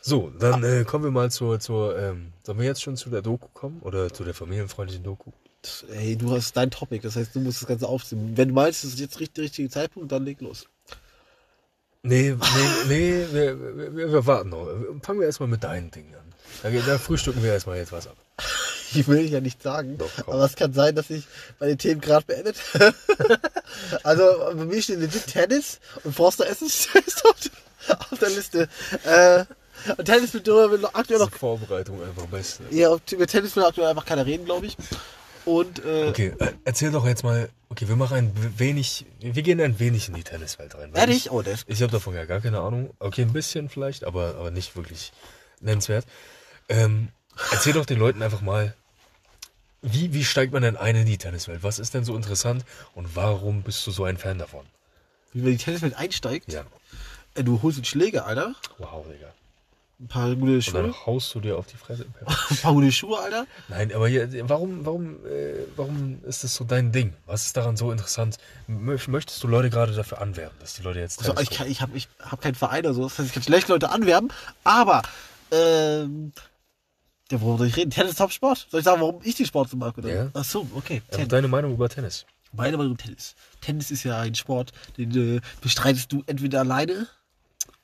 [0.00, 3.22] So, dann äh, kommen wir mal zur, zur ähm, sollen wir jetzt schon zu der
[3.22, 3.80] Doku kommen?
[3.82, 5.30] Oder zu der familienfreundlichen Doku?
[5.62, 8.36] Das, ey, du hast dein Topic, das heißt, du musst das Ganze aufziehen.
[8.36, 10.66] Wenn du meinst, das ist jetzt richtig, der richtige Zeitpunkt, dann leg los.
[12.08, 12.34] Nee,
[12.88, 14.66] nee, nee, wir, wir, wir, warten noch.
[15.02, 16.32] Fangen wir erstmal mit deinen Dingen an.
[16.62, 18.16] Da, da frühstücken wir erstmal jetzt was ab.
[18.94, 21.24] Ich will ja nicht sagen, Doch, aber es kann sein, dass ich
[21.60, 22.56] meine Themen gerade beendet.
[24.02, 24.22] also
[24.54, 26.88] bei mir steht legit Tennis und Forster Essen ist
[27.26, 27.34] auf,
[27.86, 28.68] der- auf der Liste.
[29.04, 29.44] Äh,
[29.96, 31.30] und Tennis mit darüber will noch aktuell noch.
[31.30, 32.62] Vorbereitung einfach beste.
[32.70, 34.76] Ja, über Tennis will aktuell einfach keiner reden, glaube ich.
[35.48, 39.60] Und äh, Okay, äh, erzähl doch jetzt mal, okay, wir machen ein wenig, wir gehen
[39.60, 40.92] ein wenig in die Tenniswelt rein.
[40.94, 41.26] ehrlich?
[41.26, 41.64] Ich, Oh, das.
[41.66, 42.90] ich habe davon ja gar keine Ahnung.
[42.98, 45.12] Okay, ein bisschen vielleicht, aber, aber nicht wirklich
[45.60, 46.04] nennenswert.
[46.68, 47.08] Ähm,
[47.50, 48.74] erzähl doch den Leuten einfach mal,
[49.80, 51.62] wie, wie steigt man denn ein in die Tenniswelt?
[51.62, 52.64] Was ist denn so interessant
[52.94, 54.66] und warum bist du so ein Fan davon?
[55.32, 56.52] Wie man in die Tenniswelt einsteigt.
[56.52, 56.64] Ja,
[57.34, 58.54] Äh, du holst einen Schläger, Alter.
[58.78, 59.32] wow, Digga.
[60.00, 60.82] Ein paar gute Und Schuhe.
[60.82, 62.06] dann haust du dir auf die Fresse.
[62.50, 63.46] Ein paar gute Schuhe, Alter.
[63.68, 67.14] Nein, aber hier, warum, warum, äh, warum ist das so dein Ding?
[67.26, 68.36] Was ist daran so interessant?
[68.68, 71.80] Mö- Möchtest du Leute gerade dafür anwerben, dass die Leute jetzt Also, ich kann, ich
[71.80, 73.02] habe ich hab keinen Verein oder so.
[73.02, 74.28] Das heißt, ich kann schlecht Leute anwerben.
[74.62, 75.02] Aber,
[75.50, 76.32] ähm,
[77.32, 77.90] ja, worüber soll ich reden?
[77.90, 78.68] Tennis ist Top-Sport?
[78.70, 79.98] Soll ich sagen, warum ich den Sport so mag?
[79.98, 80.14] Oder?
[80.14, 80.30] Ja.
[80.32, 81.02] Ach so, okay.
[81.10, 81.28] Tennis.
[81.28, 82.24] deine Meinung über Tennis.
[82.52, 83.34] Meine Meinung Tennis.
[83.60, 87.08] Tennis ist ja ein Sport, den äh, bestreitest du entweder alleine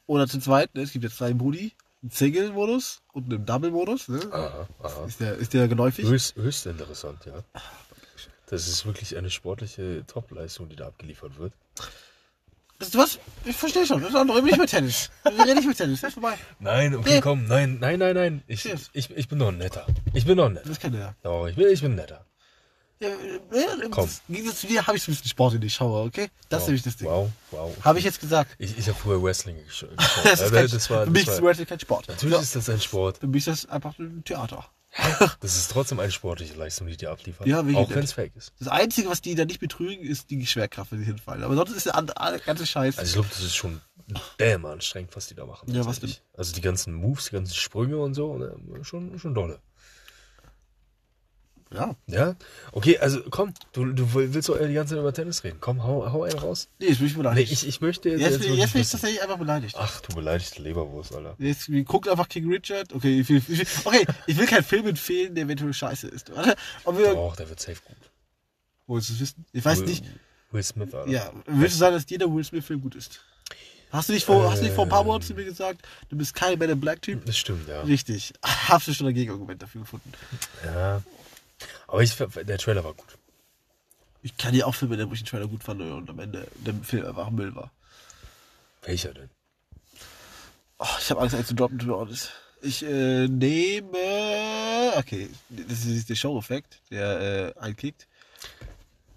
[0.07, 0.75] oder zu zweit.
[0.77, 0.83] Ne?
[0.83, 1.73] Es gibt jetzt zwei Modi.
[2.11, 4.09] Single-Modus und einen Double-Modus.
[4.09, 4.21] Ne?
[4.33, 5.05] Aha, aha.
[5.07, 6.07] Ist, der, ist der geläufig?
[6.07, 7.43] Höchst, höchst interessant, ja.
[8.49, 11.53] Das ist wirklich eine sportliche Top-Leistung, die da abgeliefert wird.
[12.79, 13.19] Weißt du was?
[13.45, 14.03] Ich verstehe schon.
[14.03, 15.11] Das andere nicht mit Tennis.
[15.23, 16.01] Wir reden nicht mit Tennis.
[16.01, 16.37] Das ist vorbei.
[16.59, 17.21] Nein, okay, Nee.
[17.21, 18.43] komm, nein, nein, nein, nein.
[18.49, 19.87] Ich, ich, ich bin doch ein netter.
[20.13, 20.69] Ich bin doch ein netter.
[20.69, 21.15] Das kann der.
[21.23, 22.25] Doch, ich bin, ich bin netter.
[23.01, 24.09] Ja, äh, Komm.
[24.29, 26.29] Im Gegensatz zu dir habe ich so ein bisschen Sport in die Schaue, okay?
[26.49, 27.09] Das ist wow, nämlich das Ding.
[27.09, 27.77] Wow, wow.
[27.85, 28.55] Habe ich jetzt gesagt.
[28.59, 30.25] Ich, ich habe früher Wrestling gesch- geschaut.
[30.25, 32.09] Das ist Äh, kein, das war, für mich ist Wrestling kein Sport.
[32.09, 33.19] natürlich Ja, ist das ein Sport.
[33.19, 34.67] für mich ist das einfach ein Theater.
[35.41, 37.49] Das ist trotzdem eine sportliche Leistung, die die abliefern.
[37.49, 38.53] Ja, wie Auch wenn es fake ist.
[38.61, 41.43] Das Einzige, was die da nicht betrügen, ist die Schwerkraft, wenn sie hinfallen.
[41.43, 41.95] Aber sonst ist der
[42.47, 42.97] ganze Scheiß.
[42.99, 43.81] Also ich glaube, das ist schon
[44.39, 45.69] damn anstrengend, was die da machen.
[45.69, 46.23] Ja, was tatsächlich.
[46.37, 49.59] Also die ganzen Moves, die ganzen Sprünge und so, ne, schon, schon dolle.
[51.75, 51.95] Ja.
[52.07, 52.37] Ja?
[52.73, 55.59] Okay, also komm, du, du willst doch die ganze Zeit über Tennis reden.
[55.61, 56.69] Komm, hau, hau einen raus.
[56.79, 57.53] Nee, jetzt bin ich Nee, beleidigt.
[57.53, 59.77] ich, ich möchte jetzt, jetzt, jetzt jetzt bin ich tatsächlich einfach beleidigt.
[59.79, 61.35] Ach, du beleidigte Leberwurst, Alter.
[61.39, 62.93] Jetzt guckt einfach King Richard.
[62.93, 66.31] Okay, ich will, ich will, okay, ich will keinen Film empfehlen, der eventuell scheiße ist.
[66.85, 67.97] Ob wir, Doch, der wird safe gut.
[68.87, 69.45] wolltest du es wissen?
[69.53, 70.05] Ich weiß Will, nicht.
[70.51, 71.11] Will Smith, Alter.
[71.11, 73.21] Ja, willst du sagen, dass jeder Will Smith-Film gut ist?
[73.91, 76.17] Hast du nicht vor, hast du nicht vor ein paar Monaten zu mir gesagt, du
[76.17, 77.25] bist kein Man in Black-Typ?
[77.27, 77.83] Das stimmt, ja.
[77.83, 78.33] Richtig.
[78.43, 80.11] Hast du schon ein Gegenargument dafür gefunden?
[80.65, 81.01] Ja.
[81.87, 83.19] Aber ich, der Trailer war gut.
[84.23, 86.47] Ich kann ja auch Filme, nennen, wo ich den Trailer gut fand und am Ende
[86.57, 87.71] der Film einfach Müll war.
[88.83, 89.31] Welcher denn?
[90.79, 92.33] Oh, ich habe Angst, einen zu droppen, to be honest.
[92.63, 94.93] Ich äh, nehme.
[94.97, 98.07] Okay, das ist der Show-Effekt, der äh, einkickt.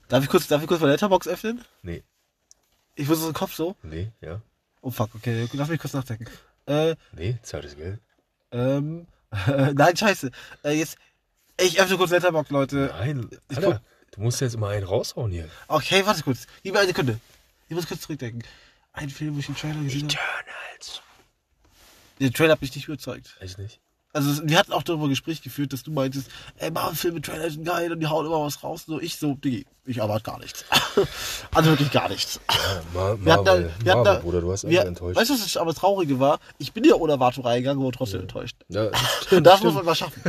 [0.09, 1.63] Darf ich kurz, darf ich kurz meine Letterbox öffnen?
[1.81, 2.03] Nee.
[2.95, 3.75] Ich wusste so im Kopf so.
[3.83, 4.41] Nee, ja.
[4.81, 6.27] Oh fuck, okay, lass mich kurz nachdenken.
[6.65, 7.99] Äh, Nee, Zeit ist Geld.
[8.51, 9.07] ähm,
[9.73, 10.31] nein, scheiße.
[10.63, 10.97] Äh, jetzt,
[11.59, 12.93] ich öffne kurz Letterbox, Leute.
[12.97, 15.49] Nein, Ich Alter, du musst jetzt immer einen raushauen hier.
[15.67, 16.47] Okay, warte kurz.
[16.63, 17.19] Gib mir eine Sekunde.
[17.69, 18.43] Ich muss kurz zurückdenken.
[18.93, 20.13] Ein Film, wo ich den Trailer gesehen habe.
[20.13, 21.01] Eternals.
[22.19, 23.37] Der Trailer hat mich nicht überzeugt.
[23.39, 23.79] Echt nicht?
[24.17, 27.63] Also wir hatten auch darüber Gespräch geführt, dass du meintest, ey, Marvel-Filme, mit Trailer sind
[27.63, 28.85] geil und die hauen immer was raus.
[28.87, 30.65] So, ich so, Diggi, ich erwarte gar nichts.
[31.53, 32.39] also wirklich gar nichts.
[32.49, 35.17] Ja, Mar Wir hatten da, Marvel, hatten da, Bruder, du hast wir, einfach enttäuscht.
[35.19, 36.39] Weißt du, was das aber Traurige war?
[36.57, 38.55] Ich bin ja ohne Erwartung reingegangen, aber trotzdem enttäuscht.
[38.69, 38.89] ja,
[39.31, 40.19] Und das muss man mal schaffen.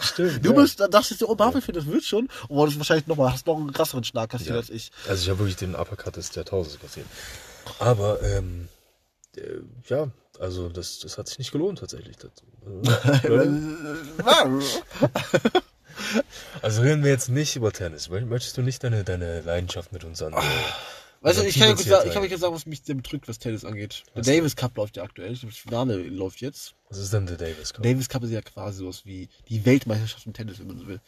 [0.00, 0.42] stimmt.
[0.42, 0.56] Du ja.
[0.56, 2.30] bist, dann dachtest du, oh, Marvel-Film, das wird schon.
[2.48, 4.56] Und wolltest wahrscheinlich noch mal, hast noch einen krasseren Schlag kassiert Ja.
[4.56, 4.90] als ich.
[5.06, 7.06] Also ich habe wirklich den Uppercut des Jahrtausends kassiert.
[7.78, 8.68] Aber, ähm,
[9.36, 9.42] äh,
[9.88, 10.08] ja,
[10.40, 12.16] also das, das hat sich nicht gelohnt tatsächlich.
[12.16, 12.30] Das,
[13.24, 13.48] äh,
[16.62, 18.08] also reden wir jetzt nicht über Tennis.
[18.10, 20.32] Mö- Möchtest du nicht deine, deine Leidenschaft mit uns an?
[20.32, 20.36] äh,
[21.22, 22.12] Weißt du, ich kann, hier sagen, ich teilen?
[22.12, 24.02] kann euch jetzt sagen, was mich sehr bedrückt, was Tennis angeht.
[24.14, 25.34] Der Was Davis Cup läuft ja aktuell.
[25.36, 26.74] Das Finale läuft jetzt.
[26.88, 27.82] Was ist denn der Davis Cup?
[27.82, 31.00] Davis Cup ist ja quasi sowas wie die Weltmeisterschaft im Tennis, wenn man so will.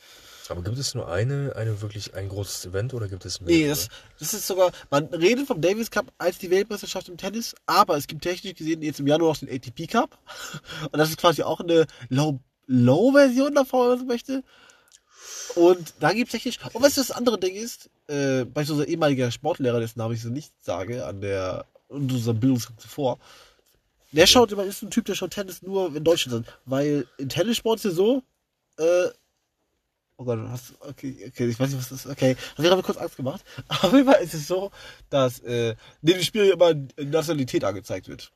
[0.48, 3.54] Aber gibt es nur eine, eine wirklich ein großes Event oder gibt es mehr?
[3.54, 7.54] Nee, das, das ist sogar, man redet vom Davis Cup als die Weltmeisterschaft im Tennis,
[7.66, 10.18] aber es gibt technisch gesehen jetzt im Januar noch den ATP Cup.
[10.90, 14.44] Und das ist quasi auch eine Low, Low-Version davon, wenn man so möchte.
[15.54, 18.86] Und da gibt es technisch, und was das andere Ding ist, äh, bei so unser
[18.86, 23.18] ehemaliger Sportlehrer, dessen Namen ich so nicht sage, an der, in unserem Bildungsgang zuvor,
[24.12, 26.54] der schaut immer, ist ein Typ, der schaut Tennis nur in Deutschland an.
[26.64, 28.22] Weil in Tennissport ist es so,
[28.78, 29.08] äh,
[30.18, 32.82] oh Gott, was, okay, okay, ich weiß nicht, was das ist, okay, das hat mir
[32.82, 33.42] kurz Angst gemacht.
[33.68, 34.70] Auf jeden Fall ist es so,
[35.10, 38.30] dass, äh, neben dem Spiel immer Nationalität angezeigt wird.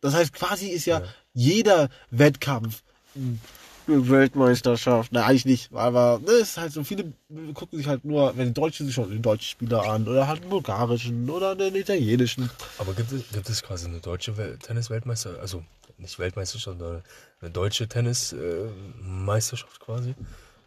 [0.00, 1.06] Das heißt, quasi ist ja, Ja.
[1.32, 2.82] jeder Wettkampf
[3.14, 5.12] eine Weltmeisterschaft.
[5.12, 7.12] Nein, eigentlich nicht, aber ne, es ist halt so, viele
[7.54, 10.40] gucken sich halt nur, wenn die Deutschen sich schon den deutschen Spieler an oder halt
[10.42, 12.50] einen bulgarischen oder einen italienischen.
[12.78, 15.62] Aber gibt es, gibt es quasi eine deutsche Wel Tennis-Weltmeister, also
[15.98, 17.02] nicht Weltmeisterschaft, sondern
[17.40, 20.14] eine deutsche Tennis-Meisterschaft quasi?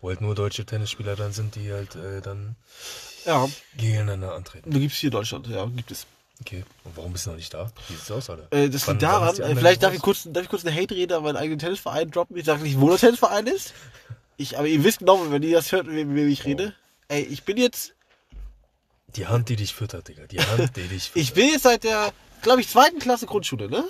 [0.01, 2.55] Wo halt nur deutsche Tennisspieler dann sind, die halt äh, dann
[3.25, 4.71] Ja, gegeneinander antreten.
[4.71, 6.05] da gibt's hier in Deutschland, ja, gibt es.
[6.41, 6.63] Okay.
[6.85, 7.69] Und warum bist du noch nicht da?
[7.89, 8.47] Wie sieht's aus, Alter?
[8.51, 11.23] Äh, das liegt daran, äh, vielleicht darf ich, kurz, darf ich kurz eine Hate-Rede an
[11.23, 12.37] meinen eigenen Tennisverein droppen.
[12.37, 13.73] Ich sage nicht, wo der Tennisverein ist.
[14.37, 16.73] Ich, aber ihr wisst genau, wenn ihr das hört, mit wem ich rede.
[17.09, 17.93] Ey, ich bin jetzt,
[19.17, 20.27] Die Hand, die dich füttert, Digga.
[20.27, 21.21] Die Hand, die dich füttert.
[21.23, 23.83] ich bin jetzt seit der, glaube ich, zweiten Klasse Grundschule, ne?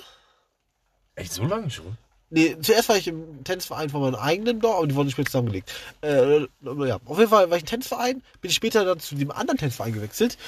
[1.14, 1.96] Echt so lange schon?
[2.32, 5.26] Nee, zuerst war ich im Tennisverein von meinem eigenen Dorf, aber die wurden nicht mehr
[5.26, 5.72] zusammengelegt.
[6.00, 6.42] Äh,
[6.86, 9.58] ja, auf jeden Fall war ich im Tennisverein, bin ich später dann zu dem anderen
[9.58, 10.38] Tennisverein gewechselt.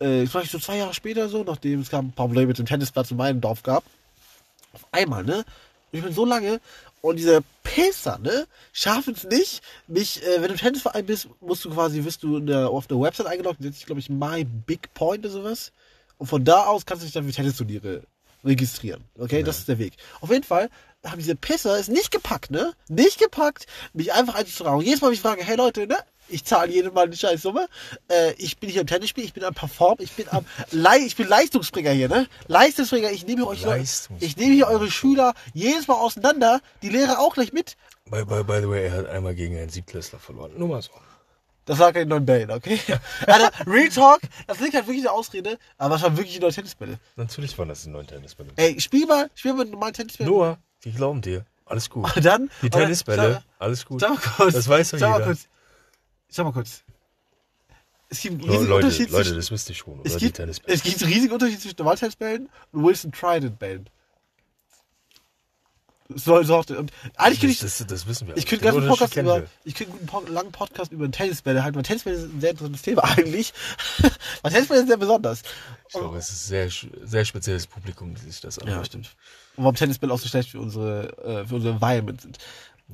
[0.00, 2.58] Äh, das war ich so zwei Jahre später so, nachdem es ein paar Probleme mit
[2.58, 3.84] dem Tennisplatz in meinem Dorf gab.
[4.72, 5.44] Auf einmal, ne?
[5.92, 6.60] Ich bin so lange
[7.00, 11.64] und diese Pisser, ne, schaffen es nicht, mich, äh, wenn du im Tennisverein bist, musst
[11.64, 14.44] du quasi, wirst du in der, auf der Website eingeloggt, nennt sich, glaube ich, My
[14.44, 15.72] Big Point oder sowas.
[16.18, 18.02] Und von da aus kannst du dich dann für Tennisturniere
[18.44, 19.04] registrieren.
[19.16, 19.94] Okay, das ist der Weg.
[20.20, 20.68] Auf jeden Fall
[21.04, 22.72] haben diese Pisser es nicht gepackt, ne?
[22.88, 24.80] Nicht gepackt, mich einfach einzutragen.
[24.80, 25.96] Jedes Mal, wenn ich frage, hey Leute, ne?
[26.30, 27.68] Ich zahle jedem Mal eine scheiß Summe.
[28.08, 31.16] Äh, ich bin hier im Tennisspiel, ich bin am Perform, ich bin am Le ich
[31.16, 32.26] bin Leistungsbringer hier, ne?
[32.48, 33.88] Leistungsbringer, ich nehme hier euch
[34.20, 37.76] ich nehme hier eure Schüler jedes Mal auseinander, die Lehrer auch gleich mit.
[38.10, 40.52] By, by, by the way, er hat einmal gegen einen Siebtklässler verloren.
[40.56, 40.90] Nur mal so.
[41.64, 42.80] Das war kein neuen Bällen, okay?
[43.26, 46.54] Alter, Real Talk, das liegt halt wirklich eine Ausrede, aber es waren wirklich die neuen
[46.54, 46.98] Tennisbälle.
[47.16, 48.50] Natürlich waren das die neuen Tennisbälle.
[48.56, 50.30] Ey, spiel mal, spiel mal normalen Tennisbälle.
[50.30, 51.44] Noah, wir glauben dir.
[51.66, 52.16] Alles gut.
[52.16, 54.00] Und dann, Die dann- Tennisbälle, Sag, alles gut.
[54.00, 54.54] sag mal kurz.
[54.54, 55.26] Das weiß doch sag mal jeder.
[55.26, 55.48] kurz.
[56.28, 56.82] Sag mal kurz.
[58.10, 60.06] Es gibt einen riesigen Leute, Unterschied Leute, zwischen, das wisst ihr schon, oder?
[60.06, 63.90] es die gibt, es gibt einen riesigen Unterschied zwischen normalen Tennisbällen und Wilson Trident Bällen.
[66.14, 68.36] So, so, und eigentlich könnte ich, das, das, wissen wir.
[68.38, 69.46] ich könnte einen Podcast über, wir.
[69.64, 72.80] ich könnte einen guten, langen Podcast über Tennisbälle halten, weil Tennisbälle ist ein sehr interessantes
[72.80, 73.52] Thema eigentlich.
[74.40, 75.42] weil Tennisbälle sind sehr besonders.
[75.86, 78.86] Ich glaube, es ist ein sehr, sehr spezielles Publikum, die sich das anhört.
[78.86, 79.14] stimmt.
[79.56, 82.38] Und warum Tennisbälle auch so schlecht für unsere, äh, für unsere Environment sind.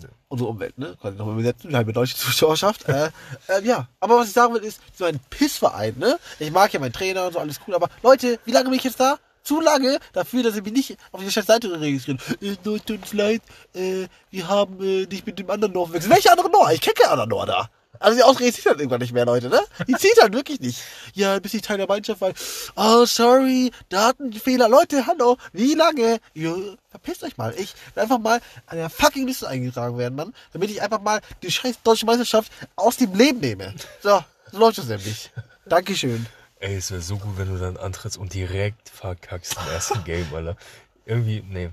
[0.02, 0.08] Ja.
[0.26, 0.96] Unsere Umwelt, ne?
[1.00, 2.88] Quasi nochmal übersetzen, halbe deutsche Zuschauerschaft.
[2.88, 3.10] äh,
[3.46, 6.18] äh, ja, aber was ich sagen will, ist, so ein Pissverein, ne?
[6.40, 8.84] Ich mag ja meinen Trainer und so, alles cool, aber Leute, wie lange bin ich
[8.84, 9.20] jetzt da?
[9.44, 12.18] Zu lange dafür, dass ich mich nicht auf diese scheiß Seite registrieren.
[12.40, 13.42] Äh, tut uns leid,
[13.74, 16.12] äh, wir haben äh, nicht mit dem anderen Noah wechseln.
[16.12, 16.72] Welcher andere Noah?
[16.72, 17.70] Ich kenne keinen anderen Noah da.
[18.00, 19.60] Also die Ausrede zieht halt irgendwann nicht mehr, Leute, ne?
[19.86, 20.82] Die zieht halt wirklich nicht.
[21.14, 22.32] Ja, bis ich Teil der Mannschaft war.
[22.76, 24.68] Oh, sorry, Datenfehler.
[24.68, 26.18] Leute, hallo, wie lange?
[26.34, 26.54] Ja,
[26.88, 27.54] verpisst euch mal.
[27.56, 30.34] Ich will einfach mal an der fucking Liste eingetragen werden, Mann.
[30.52, 33.74] Damit ich einfach mal die scheiß deutsche Meisterschaft aus dem Leben nehme.
[34.02, 35.30] So, so läuft es nämlich.
[35.66, 36.26] Dankeschön.
[36.64, 40.26] Ey, es wäre so gut, wenn du dann antrittst und direkt verkackst im ersten Game,
[40.34, 40.56] Alter.
[41.04, 41.68] Irgendwie, nee.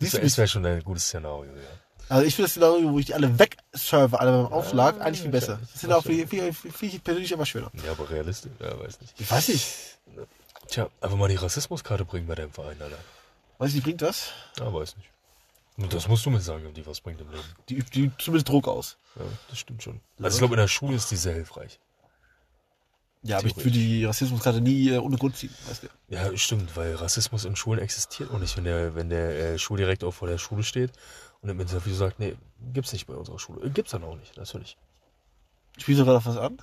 [0.00, 1.62] Das wäre wär schon ein gutes Szenario, ja.
[2.08, 5.22] Also ich finde das Szenario, wo ich die alle wegserve, alle beim Aufschlag, Ja, eigentlich
[5.22, 5.60] viel besser.
[5.60, 7.70] Das sind auch viel, viel, viel, viel persönlich immer schöner.
[7.86, 9.20] Ja, aber realistisch, ja, weiß nicht.
[9.20, 9.64] Ich weiß nicht.
[10.66, 12.98] Tja, einfach mal die Rassismuskarte bringen bei deinem Verein, Alter.
[13.58, 14.32] Weiß ich, bringt das?
[14.58, 15.08] Ja, weiß nicht.
[15.76, 17.44] Und Das musst du mir sagen, ob die was bringt im Leben.
[17.68, 18.96] Die übt zumindest Druck aus.
[19.14, 20.00] Ja, das stimmt schon.
[20.20, 21.78] Also ich glaube, in der Schule ist die sehr hilfreich.
[23.24, 25.88] Ja, aber ich würde die Rassismuskarte nie äh, ohne Grund ziehen, weißt du.
[26.08, 30.12] Ja, stimmt, weil Rassismus in Schulen existiert auch nicht, wenn der, wenn der äh, Schuldirektor
[30.12, 30.90] vor der Schule steht
[31.40, 32.34] und im Interview sagt, nee,
[32.72, 33.64] gibt's nicht bei unserer Schule.
[33.64, 34.76] Äh, Gibt's dann auch nicht, natürlich.
[35.78, 36.58] Spielst du gerade auf was an?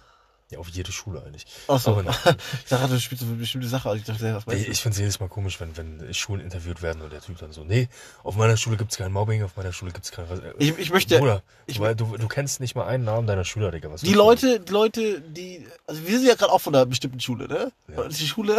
[0.51, 1.45] Ja, auf jede Schule eigentlich.
[1.67, 1.91] Achso.
[1.91, 2.01] Aber
[2.63, 3.95] Ich dachte, du spielst eine bestimmte Sache.
[3.95, 4.71] Ich dachte, was Ich, du?
[4.71, 7.51] ich finde es jedes Mal komisch, wenn, wenn Schulen interviewt werden und der Typ dann
[7.51, 7.87] so, nee,
[8.23, 10.55] auf meiner Schule gibt's kein Mobbing, auf meiner Schule gibt's kein Rassismus.
[10.57, 13.69] Ich- ich möchte- Bruder, ich- weil du, du kennst nicht mal einen Namen deiner Schüler,
[13.69, 13.91] Digga.
[13.91, 14.17] Was Die du?
[14.17, 17.71] Leute, die Leute, die, also wir sind ja gerade auch von einer bestimmten Schule, ne?
[17.95, 18.07] Ja.
[18.07, 18.57] Die Schule,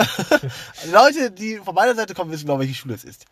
[0.84, 3.24] die Leute, die von meiner Seite kommen, wissen genau, welche Schule es ist.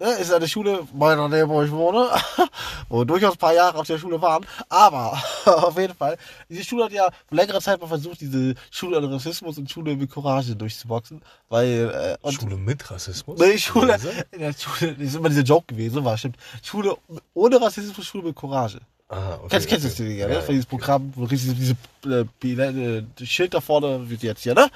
[0.00, 0.12] Ne?
[0.14, 2.08] Ist eine Schule meiner Nähe, wo ich wohne,
[2.88, 6.16] wo durchaus ein paar Jahre auf der Schule waren, aber auf jeden Fall,
[6.48, 9.94] diese Schule hat ja vor längerer Zeit mal versucht, diese Schule an Rassismus und Schule
[9.94, 13.38] mit Courage durchzuboxen, weil, äh, Schule mit Rassismus?
[13.38, 13.98] Nee, Schule,
[14.30, 16.38] in der Schule, das ist immer dieser Joke gewesen, war stimmt.
[16.62, 16.96] Schule
[17.34, 18.80] ohne Rassismus, Schule mit Courage.
[19.12, 19.48] Ah, okay.
[19.50, 20.04] Kennst, kennst du.
[20.04, 20.42] Ding, ja, Ja, ne?
[20.42, 24.68] Von diesem Programm, wo riesig diese äh, äh, Schild da vorne, wie jetzt hier, ne?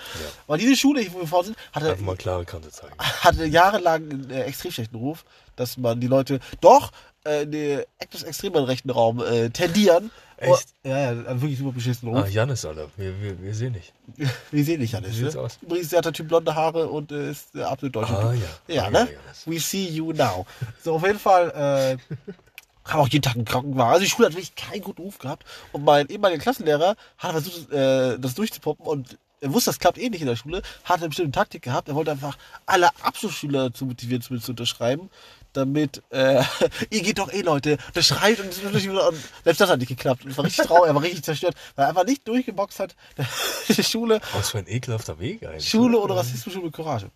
[0.48, 2.94] Weil diese Schule, wo wir vorne sind, hatte, Einfach mal klare Kante zeigen.
[2.98, 6.90] hatte jahrelang einen äh, extrem schlechten Ruf, dass man die Leute doch
[7.24, 10.10] äh, in etwas extremeren rechten Raum äh, tendieren.
[10.36, 10.50] Echt?
[10.84, 12.24] Oh, ja, ja, einen wirklich super beschissenen Ruf.
[12.24, 12.88] Ah, Janis, Alter.
[12.96, 13.92] Wir, wir, wir sehen nicht.
[14.50, 15.12] Wir sehen nicht alles.
[15.12, 15.40] Wie sieht's Ne?
[15.42, 15.58] aus?
[15.62, 18.42] Übrigens, der hat der Typ blonde Haare und äh, ist der absolut deutsche Ah, Typ.
[18.66, 18.74] ja.
[18.74, 18.98] Ja, Ah, ne?
[18.98, 19.42] ja, Janis.
[19.46, 20.44] We see you now.
[20.82, 22.14] So, auf jeden Fall, äh,
[22.84, 23.92] haben auch jeden Tag einen Krankenwagen.
[23.92, 25.44] Also die Schule hat wirklich keinen guten Ruf gehabt.
[25.72, 30.08] Und mein ehemaliger Klassenlehrer hat versucht, äh, das durchzupoppen und er wusste, das klappt eh
[30.08, 31.88] nicht in der Schule, hat eine bestimmte Taktik gehabt.
[31.88, 35.10] Er wollte einfach alle Abschlussschüler zu motivieren, zumindest zu unterschreiben,
[35.52, 36.42] damit, äh,
[36.90, 40.24] ihr geht doch eh, Leute, das schreit und, und selbst das hat nicht geklappt.
[40.24, 42.96] Und es war richtig traurig, er war richtig zerstört, weil er einfach nicht durchgeboxt hat,
[43.68, 45.68] die Schule, Was für ein ekelhafter Weg eigentlich.
[45.68, 47.10] Schule oder Rassismus, Schule mit Courage.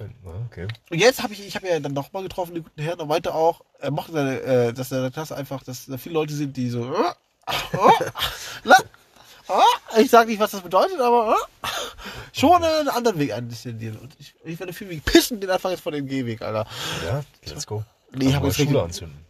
[0.00, 0.66] Ein, ah, okay.
[0.90, 3.34] Und jetzt habe ich, ich habe ja dann nochmal getroffen, den guten Herrn, und meinte
[3.34, 6.56] auch, er mochte seine, äh, dass in der Klasse einfach, dass da viele Leute sind,
[6.56, 7.10] die so, äh,
[7.72, 8.10] äh,
[8.64, 8.76] na,
[9.48, 11.66] äh, ich sage nicht, was das bedeutet, aber äh,
[12.32, 13.98] schon einen anderen Weg eindistendieren.
[13.98, 16.66] Und ich, ich werde viel wie pissen den einfach jetzt von dem Gehweg, Alter.
[17.06, 17.84] Ja, let's go.
[18.12, 19.25] Nee, ich hab mal jetzt Schule anzünden.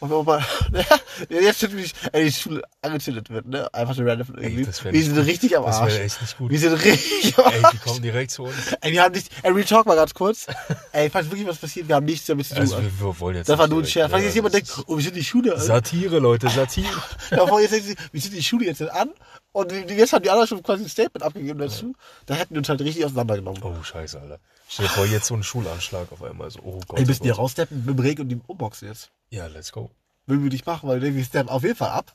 [0.00, 0.44] Und wenn man,
[1.28, 3.72] ja, jetzt wird mich, ey, die Schule angezündet wird, ne?
[3.74, 4.64] Einfach so random irgendwie.
[4.64, 5.92] das wär wir sind richtig am Das Arsch.
[5.92, 6.50] wäre echt nicht gut.
[6.50, 7.72] Wir sind richtig am Ey, Arsch.
[7.72, 8.54] die kommen direkt zu uns.
[8.80, 10.46] Ey, wir haben nicht, ey, Real Talk mal ganz kurz.
[10.92, 12.62] Ey, falls wirklich was passiert, wir haben nichts damit zu tun.
[12.62, 14.10] Also wir, wir wollen jetzt das war nur ein Scherz.
[14.10, 15.52] Falls ja, jetzt jemand das denkt, oh, wir sind die Schule.
[15.52, 15.62] Alter.
[15.64, 17.02] Satire, Leute, Satire.
[17.30, 19.10] Davor jetzt denken sie, wir sind die Schule jetzt an.
[19.52, 21.94] Und die- jetzt haben die anderen schon quasi ein Statement abgegeben dazu.
[22.24, 23.62] Da hätten wir uns halt richtig auseinandergenommen.
[23.62, 24.38] Oh, scheiße, Alter.
[24.68, 26.50] Stell dir vor, jetzt so ein Schulanschlag auf einmal.
[26.50, 26.98] So, oh Gott.
[27.00, 29.10] Ey, oh müssen die raussteppen mit dem Regen und dem Umboxen jetzt.
[29.30, 29.90] Ja, let's go.
[30.26, 32.14] Würden wir nicht machen, weil wir steppen auf jeden Fall ab.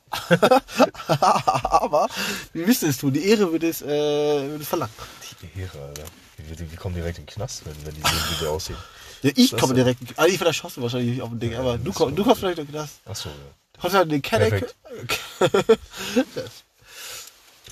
[1.62, 2.08] Aber
[2.52, 3.12] wir müssen es tun.
[3.12, 4.92] Die Ehre würde es, äh, würde es verlangen.
[5.42, 6.04] Die Ehre, Alter.
[6.38, 8.78] Wir, wir kommen direkt in den Knast, wenn, wenn die sehen, wie wir aussehen.
[9.22, 10.18] Ja, ich Das komme ist- direkt.
[10.18, 11.54] Also ich werde erschossen wahrscheinlich auf dem Ding.
[11.56, 13.00] Aber du, komm, du kommst vielleicht in den Knast.
[13.04, 13.34] Achso, ja.
[13.74, 14.74] Du kommst halt den Kenneck.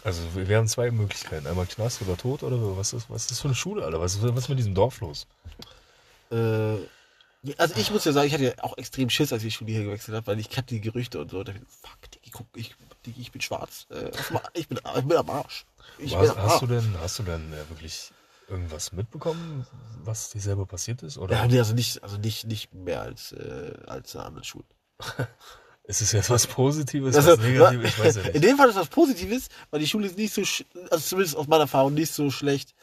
[0.02, 1.46] Also wir haben zwei Möglichkeiten.
[1.46, 4.00] Einmal Knast oder Tod oder was ist, was ist das für eine Schule, Alter?
[4.02, 5.26] Was ist, was ist mit diesem Dorf los?
[6.30, 6.78] Äh, ja,
[7.58, 9.72] also ich muss ja sagen, ich hatte ja auch extrem Schiss, als ich die Schule
[9.72, 11.38] hier gewechselt habe, weil ich kannte die Gerüchte und so.
[11.38, 12.74] Und da dachte ich, fuck, Diggi, guck, ich,
[13.06, 13.86] Diggi, ich bin schwarz.
[13.90, 14.10] Äh,
[14.54, 15.66] ich, bin, ich bin am Arsch.
[15.98, 16.84] Ich Was, am hast du Arsch.
[16.84, 18.12] denn, hast du denn äh, wirklich
[18.48, 19.66] irgendwas mitbekommen,
[20.04, 21.18] was dir selber passiert ist?
[21.18, 24.64] Oder haben die also nicht, also nicht, nicht mehr als, äh, als eine andere Schule.
[25.84, 27.90] ist es jetzt was Positives, Also, was Negatives?
[27.90, 28.44] Ich weiß ja In nicht.
[28.44, 30.42] dem Fall ist was Positives, weil die Schule ist nicht so,
[30.90, 32.74] also zumindest aus meiner Erfahrung, nicht so schlecht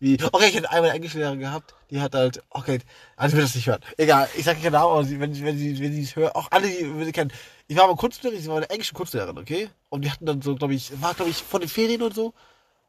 [0.00, 0.18] wie.
[0.32, 2.80] Okay, ich hätte einmal eine Englischlehrerin gehabt, die hat halt, okay,
[3.16, 3.80] also ich will das nicht hören.
[3.96, 6.48] Egal, ich sage genau, aber sie- wenn, sie- wenn sie, wenn sie es hören, auch
[6.50, 7.32] alle, die wenn sie kennen.
[7.68, 9.70] Ich war mal Kunstlehrerin, sie war eine englische Kunstlehrerin, okay?
[9.90, 12.34] Und die hatten dann so, glaube ich, war, glaube ich, von den Ferien und so,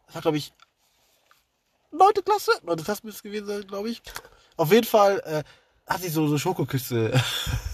[0.07, 0.53] das war, glaube ich,
[1.91, 4.01] neunte Klasse, neunte Klasse müsste es gewesen sein, glaube ich.
[4.57, 5.43] Auf jeden Fall, äh,
[5.91, 7.11] hat sie so, so Schokoküsse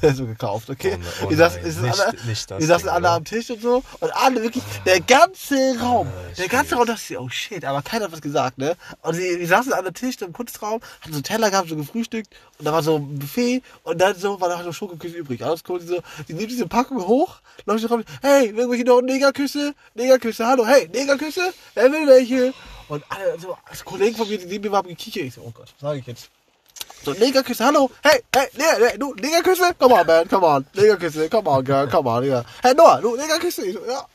[0.13, 0.93] so gekauft, okay?
[0.95, 2.99] Oh ne- oh die saß, nein, ist nicht- alle, nicht das die saßen Ding, alle
[3.07, 3.12] oder?
[3.13, 7.01] am Tisch und so und alle wirklich, der ganze Raum, Ah, der ganze Raum dachte
[7.01, 8.75] sich, oh shit, aber keiner hat was gesagt, ne?
[9.01, 12.29] Und sie, die saßen an der Tisch im Kunstraum, hatten so Teller gehabt, so gefrühstückt
[12.60, 15.43] und da war so ein Buffet und dann so war da so Schokoküsse übrig.
[15.43, 19.01] Alles cool, die so, die nimmt diese Packung hoch, läuft so rum, hey, irgendwelche noch
[19.01, 19.73] Negerküsse?
[19.95, 21.53] Negerküsse, hallo, hey, Negerküsse?
[21.73, 22.53] Wer will welche?
[22.89, 25.23] Und alle, so, als Kollegen von mir, die neben mir waren, gekichert.
[25.23, 26.29] Ich so, oh Gott, was sage ich jetzt?
[27.03, 29.73] So, Negerküsse, hallo, hey, hey, nee, nee, du, Negerküsse?
[29.79, 32.43] Come on, man, come on, Negerküsse, come on, girl, come on, ja.
[32.62, 33.65] Hey, Noah, du, Negerküsse?
[33.65, 34.05] Ich so, ja,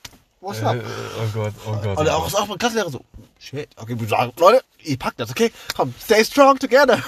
[0.41, 0.77] what's Äh, up?
[0.77, 1.99] oh Gott, oh Gott.
[1.99, 3.01] Und oh auch, auch mein Klassenlehrer so,
[3.39, 5.51] shit, okay, wir sagen, Leute, ihr packt das, okay?
[5.75, 6.99] Komm, stay strong together.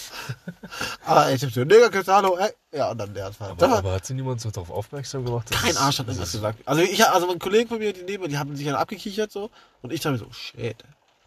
[1.06, 2.50] ah, ich hab so, Negerküsse, hallo, hey.
[2.72, 5.50] Ja, und dann der hat Aber, aber hat sie niemand so darauf aufmerksam gemacht?
[5.50, 6.60] kein Arsch hat es- gesagt.
[6.64, 9.30] Also ich, also mein Kollege von mir, die neben mir, die haben sich dann abgekichert
[9.32, 9.50] so.
[9.82, 10.76] Und ich dachte mir so, shit.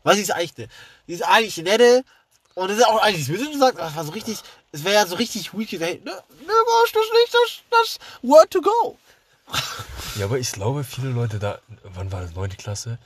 [0.04, 0.68] Was ist eigentlich, ne?
[1.08, 2.04] Die ist eigentlich nette.
[2.56, 4.38] Und das ist auch eigentlich, wie du gesagt das war so richtig,
[4.72, 8.62] es wäre ja so richtig weak ne, ne, das ist nicht das, das Word to
[8.62, 8.98] go.
[10.16, 11.58] Ja, aber ich glaube, viele Leute da,
[11.96, 13.00] wann war das, neunte Klasse?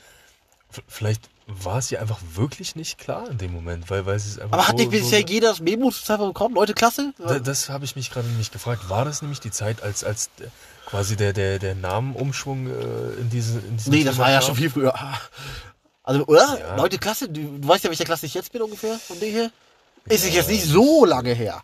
[0.89, 4.39] Vielleicht war es ihr einfach wirklich nicht klar in dem Moment, weil, weil sie es
[4.39, 6.55] einfach Aber so, hat nicht so, bisher jeder das Memo zur Zeit bekommen?
[6.55, 7.13] Leute, klasse?
[7.17, 8.89] Da, das habe ich mich gerade nämlich gefragt.
[8.89, 10.29] War das nämlich die Zeit, als, als
[10.85, 14.55] quasi der, der, der Namenumschwung äh, in diese in diesem Nee, das war ja schon
[14.55, 14.93] viel früher.
[16.07, 16.57] Also, oder?
[16.57, 16.75] Ja.
[16.77, 19.51] Leute, Klasse, du, du weißt ja, welcher Klasse ich jetzt bin ungefähr, von Ding her.
[20.05, 21.61] Ist jetzt nicht so lange her.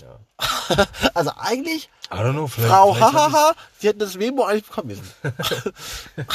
[0.00, 0.18] Ja.
[1.14, 4.88] Also eigentlich, I don't know, vielleicht, Frau vielleicht, Hahaha, sie hätten das Memo eigentlich bekommen
[4.88, 5.08] müssen.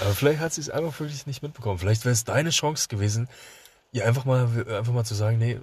[0.00, 1.78] aber vielleicht hat sie es einfach wirklich nicht mitbekommen.
[1.78, 3.28] Vielleicht wäre es deine Chance gewesen,
[3.92, 5.60] ihr einfach mal, einfach mal zu sagen, nee,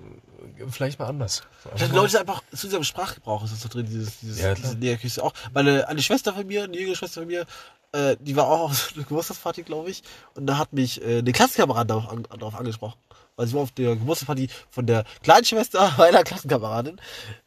[0.69, 1.43] vielleicht mal anders.
[1.77, 5.21] Mal- Leute einfach zu im Sprachgebrauch ist das so drin, dieses, dieses, Ja, diese Näherküsse
[5.21, 5.33] auch.
[5.53, 7.45] Meine, eine Schwester von mir, eine jüngere Schwester von mir,
[7.93, 10.03] äh, die war auch auf einer Geburtstagsparty, glaube ich,
[10.35, 12.99] und da hat mich äh, eine Klassenkameradin darauf, an, darauf angesprochen.
[13.35, 16.99] Weil sie war auf der Geburtstagsparty von der kleinen Schwester meiner Klassenkameradin.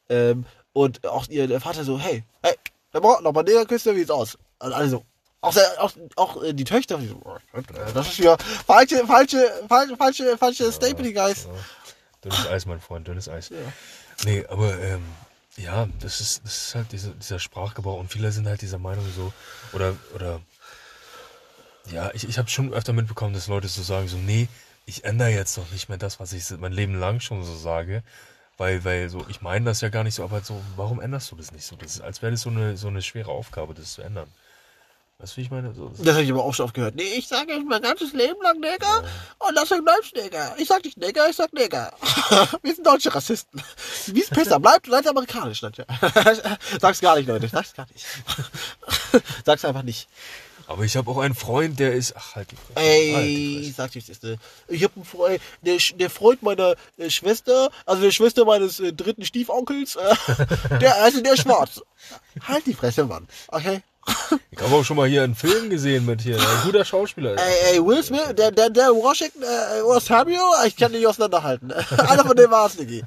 [0.08, 2.54] Ähm, und auch ihr der Vater so, hey, hey,
[2.92, 4.38] Wir brauchen noch mal Negerküste, wie sieht's aus?
[4.58, 5.04] Also,
[5.40, 7.36] auch, der, auch, auch äh, die Töchter, die so, oh,
[7.92, 11.44] das ist ja falsche, falsche, falsche, falsche, falsche Statement, Guys.
[11.44, 11.50] Ja.
[12.24, 13.50] Dünnes Eis, mein Freund, dünnes Eis.
[14.24, 15.02] Nee, aber ähm,
[15.56, 19.04] ja, das ist, das ist halt diese, dieser Sprachgebrauch und viele sind halt dieser Meinung
[19.14, 19.32] so,
[19.72, 20.40] oder, oder,
[21.90, 24.48] ja, ich, ich habe schon öfter mitbekommen, dass Leute so sagen, so, nee,
[24.86, 28.02] ich ändere jetzt doch nicht mehr das, was ich mein Leben lang schon so sage,
[28.56, 31.36] weil, weil so, ich meine das ja gar nicht so, aber so, warum änderst du
[31.36, 31.76] das nicht so?
[31.76, 34.28] Das ist, als wäre das so eine, so eine schwere Aufgabe, das zu ändern.
[35.24, 35.72] Weißt du, wie ich meine?
[35.72, 36.96] So, Das habe ich aber auch schon oft gehört.
[36.96, 39.02] Nee, ich sage mein ganzes Leben lang Neger
[39.38, 40.54] und deswegen bleibst Neger.
[40.58, 41.94] Ich sag nicht Neger, ich sag Neger.
[42.62, 43.62] Wir sind deutsche Rassisten.
[44.08, 44.60] Wie ist besser?
[44.60, 45.86] Bleibt, bleibt amerikanisch, Leute.
[46.78, 47.48] Sag's gar nicht, Leute.
[47.48, 48.04] Sag's gar nicht.
[49.46, 50.08] Sag's einfach nicht.
[50.66, 52.76] aber ich habe auch einen Freund, der ist, ach, halt die Fresse.
[52.76, 53.72] Halt Ey, Fresse.
[53.72, 54.20] sag ich das.
[54.20, 54.36] ne?
[54.68, 58.92] Ich habe einen Freund, der, der Freund meiner äh, Schwester, also der Schwester meines äh,
[58.92, 60.14] dritten Stiefonkels, äh,
[60.82, 61.80] der, also der ist schwarz.
[62.46, 63.26] Halt die Fresse, Mann.
[63.48, 63.80] Okay?
[64.50, 67.36] Ich habe auch schon mal hier einen Film gesehen mit hier, ein guter Schauspieler.
[67.36, 71.72] Ey, ey, Will Smith, der, der, der Washington, äh, Samuel, ich kann nicht auseinanderhalten.
[71.98, 73.04] Einer von denen war es, Niki.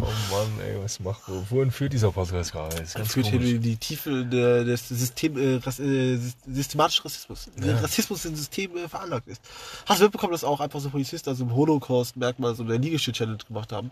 [0.00, 2.74] Oh Mann, ey, was macht, wo, wohin führt dieser Podcast gerade?
[2.76, 7.04] Das ist ganz Führt hier in die Tiefe der, des System, äh, Rass, äh, systematischen
[7.04, 7.48] Rassismus.
[7.56, 7.80] Der Ja.
[7.80, 9.40] Rassismus im System äh, veranlagt ist.
[9.86, 13.72] Hast du mitbekommen, dass auch einfach so Polizisten also im Holocaust-Merkmal so eine Liegestütz-Challenge gemacht
[13.72, 13.90] haben?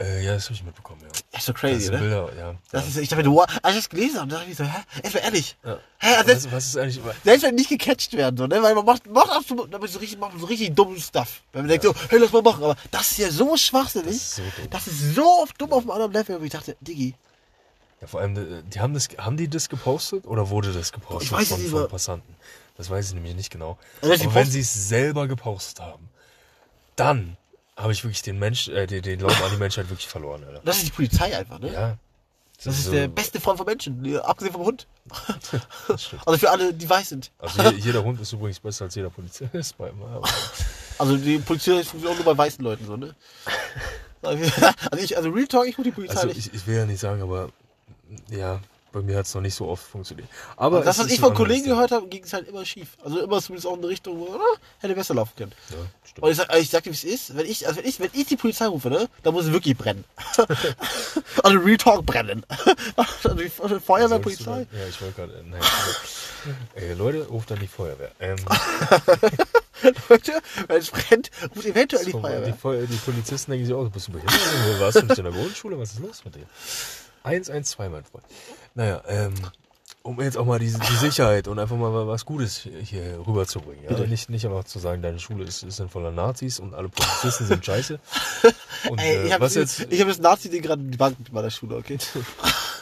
[0.00, 1.08] Äh, ja, das habe ich mitbekommen, ja.
[1.08, 2.00] Das ist so Das crazy, sind ne?
[2.00, 2.54] Bilder, ja.
[2.72, 2.88] Das ja.
[2.88, 4.82] ist, ich dachte, wow, als ich das gelesen habe, dachte ich so, hä?
[5.02, 5.56] Erstmal ehrlich.
[5.64, 5.78] ja.
[5.98, 8.60] Hä, also was, was ist eigentlich, Selbst wenn nicht gecatcht werden, so, ne?
[8.60, 11.42] Weil man macht, macht absolut, damit so richtig, macht so richtig dummen Stuff.
[11.52, 12.64] Wenn man denkt so, hey, lass mal machen.
[12.64, 14.08] Aber das ist ja so schwachsinnig.
[14.08, 14.70] Das ist so dumm.
[14.70, 17.14] Das ist so oft dumm auf einem anderen Level, wo ich dachte, Diggi,
[18.00, 21.22] ja, vor allem, äh, die haben das, haben die das gepostet oder wurde das gepostet
[21.22, 21.88] Ich weiß von, nicht von.
[21.88, 22.36] Passanten?
[22.76, 23.78] Das weiß ich nämlich nicht genau.
[24.02, 26.08] Also, Aber wenn sie es selber gepostet haben,
[26.96, 27.36] dann
[27.76, 30.60] habe ich wirklich den Mensch, äh, den, den Glauben an die Menschheit wirklich verloren, Alter.
[30.64, 31.72] das ist die Polizei einfach, ne?
[31.72, 31.96] Ja.
[32.62, 34.86] Das ist so- der beste Freund von Menschen, abgesehen vom Hund.
[36.24, 37.30] also für alle, die weiß sind.
[37.38, 40.22] Also je, jeder Hund ist übrigens besser als jeder Polizist bei mir.
[40.98, 43.14] Also die Polizei funktioniert auch nur bei weißen Leuten so, ne?
[44.22, 44.42] Also
[44.98, 46.38] ich, also Real Talk, ich gucke die Polizei Also nicht.
[46.46, 47.50] ich, ich will ja nicht sagen, aber
[48.30, 48.60] ja,
[48.94, 50.28] bei mir hat es noch nicht so oft funktioniert.
[50.56, 52.96] Aber das, es was ich von Kollegen gehört habe, ging es halt immer schief.
[53.04, 54.44] Also immer zumindest auch in eine Richtung, wo oder,
[54.78, 55.52] hätte besser laufen können.
[55.70, 55.76] Ja,
[56.08, 56.24] stimmt.
[56.24, 57.36] Und ich sag, ich sag dir, wie es ist.
[57.36, 59.76] Wenn ich, also wenn ich, wenn ich die Polizei rufe, ne, dann muss es wirklich
[59.76, 60.04] brennen.
[61.42, 62.46] also Real Talk brennen.
[62.96, 64.44] also die Feuerwehr, Polizei.
[64.44, 65.44] dann- Ja, ich wollte gerade.
[65.44, 68.12] Nein, also, ey, Leute, ruft dann die Feuerwehr.
[68.20, 68.36] Ähm,
[70.08, 70.32] Leute,
[70.68, 72.54] wenn es brennt, ruft eventuell die so, die, Feuerwehr.
[72.54, 74.40] Feu die Polizisten denken sich auch, bist du behindert?
[74.78, 75.78] Warst du nicht in der Grundschule?
[75.78, 76.46] Was ist los mit dir?
[77.24, 78.24] 112, mein Freund.
[78.74, 79.34] Naja, ähm,
[80.02, 83.84] um jetzt auch mal die, die Sicherheit und einfach mal was Gutes hier, hier rüberzubringen.
[83.84, 83.98] Ja?
[84.06, 87.46] Nicht, nicht einfach zu sagen, deine Schule ist, ist dann voller Nazis und alle Polizisten
[87.46, 87.98] sind scheiße.
[88.90, 89.86] Und Ey, äh, ich habe was jetzt.
[89.88, 91.96] ich hab das Nazi-Ding gerade in die Bank mit meiner Schule, okay?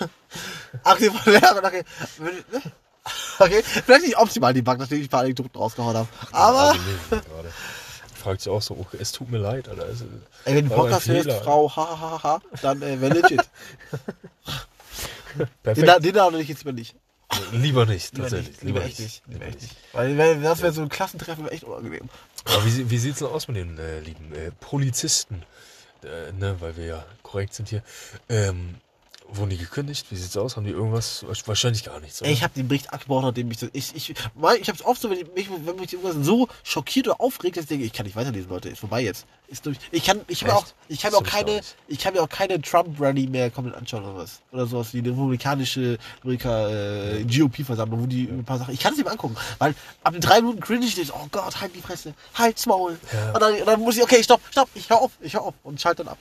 [0.83, 1.85] Ach, die von Lehrerin, okay.
[3.39, 6.09] Okay, vielleicht nicht optimal die Bank, nachdem ich ein paar Anekdoten rausgehauen habe.
[6.33, 6.77] Aber,
[7.09, 7.53] gerade.
[8.23, 9.89] Fragt sich auch so, okay, es tut mir leid, Alter.
[9.89, 10.03] Es,
[10.45, 11.31] ey, wenn du hast, hörst.
[11.43, 13.43] Frau, ha, ha, ha, ha, dann äh, wäre legit.
[15.65, 15.85] Den.
[15.87, 16.95] Na- den Namen ich jetzt lieber nicht.
[17.53, 18.49] Lieber nicht, Lieber tatsächlich.
[18.57, 18.63] nicht.
[18.63, 19.23] Lieber echt nicht.
[19.27, 19.77] Lieber echt nicht.
[19.93, 22.09] Weil, weil das wäre so ein Klassentreffen, echt unangenehm.
[22.45, 25.43] Aber wie, sie- wie sieht's denn aus mit den äh, lieben äh, Polizisten?
[26.05, 27.83] Äh, ne, weil wir ja korrekt sind hier.
[28.29, 28.75] Ähm,
[29.37, 30.07] wurden die gekündigt?
[30.11, 30.57] Wie sieht's aus?
[30.57, 31.25] Haben die irgendwas?
[31.47, 32.21] Wahrscheinlich gar nichts.
[32.23, 32.31] Oder?
[32.31, 33.71] Ich habe den Bericht abgebaut, nachdem ich das.
[33.73, 37.09] Ich, ich, ich habe es oft so, wenn, ich, mich, wenn mich irgendwas so schockiert
[37.09, 39.27] oder aufregt, dass ich denke, ich kann nicht weiterlesen, Leute, ist vorbei jetzt.
[39.49, 39.77] Ist durch.
[39.91, 43.27] Ich kann, ich habe auch, ich mir auch keine, ich kann mir auch keine Trump-Rally
[43.27, 44.41] mehr komplett anschauen oder was.
[44.51, 48.73] Oder sowas wie eine republikanische Amerika, äh, GOP-Versammlung, wo die ein paar Sachen.
[48.73, 51.61] Ich kann es mehr angucken, weil ab den drei Minuten cringe ich das, oh Gott,
[51.61, 52.99] halt die Fresse, halt's Maul.
[53.13, 53.33] Ja.
[53.35, 55.55] Und, dann, und dann muss ich, okay, stopp, stopp, ich hör auf, ich hör auf
[55.65, 56.19] und schalte dann ab.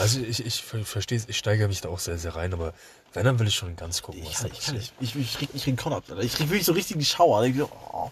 [0.00, 2.72] Also ich, ich ver- verstehe ich steigere mich da auch sehr, sehr rein, aber
[3.12, 4.92] wenn, dann will ich schon ganz gucken, Ich was kann, ich kann nicht.
[5.00, 6.04] Ich, ich krieg nicht den Con ab.
[6.08, 6.22] Alter.
[6.22, 7.44] Ich krieg wirklich so richtigen Schauer.
[7.44, 8.10] Ich, oh.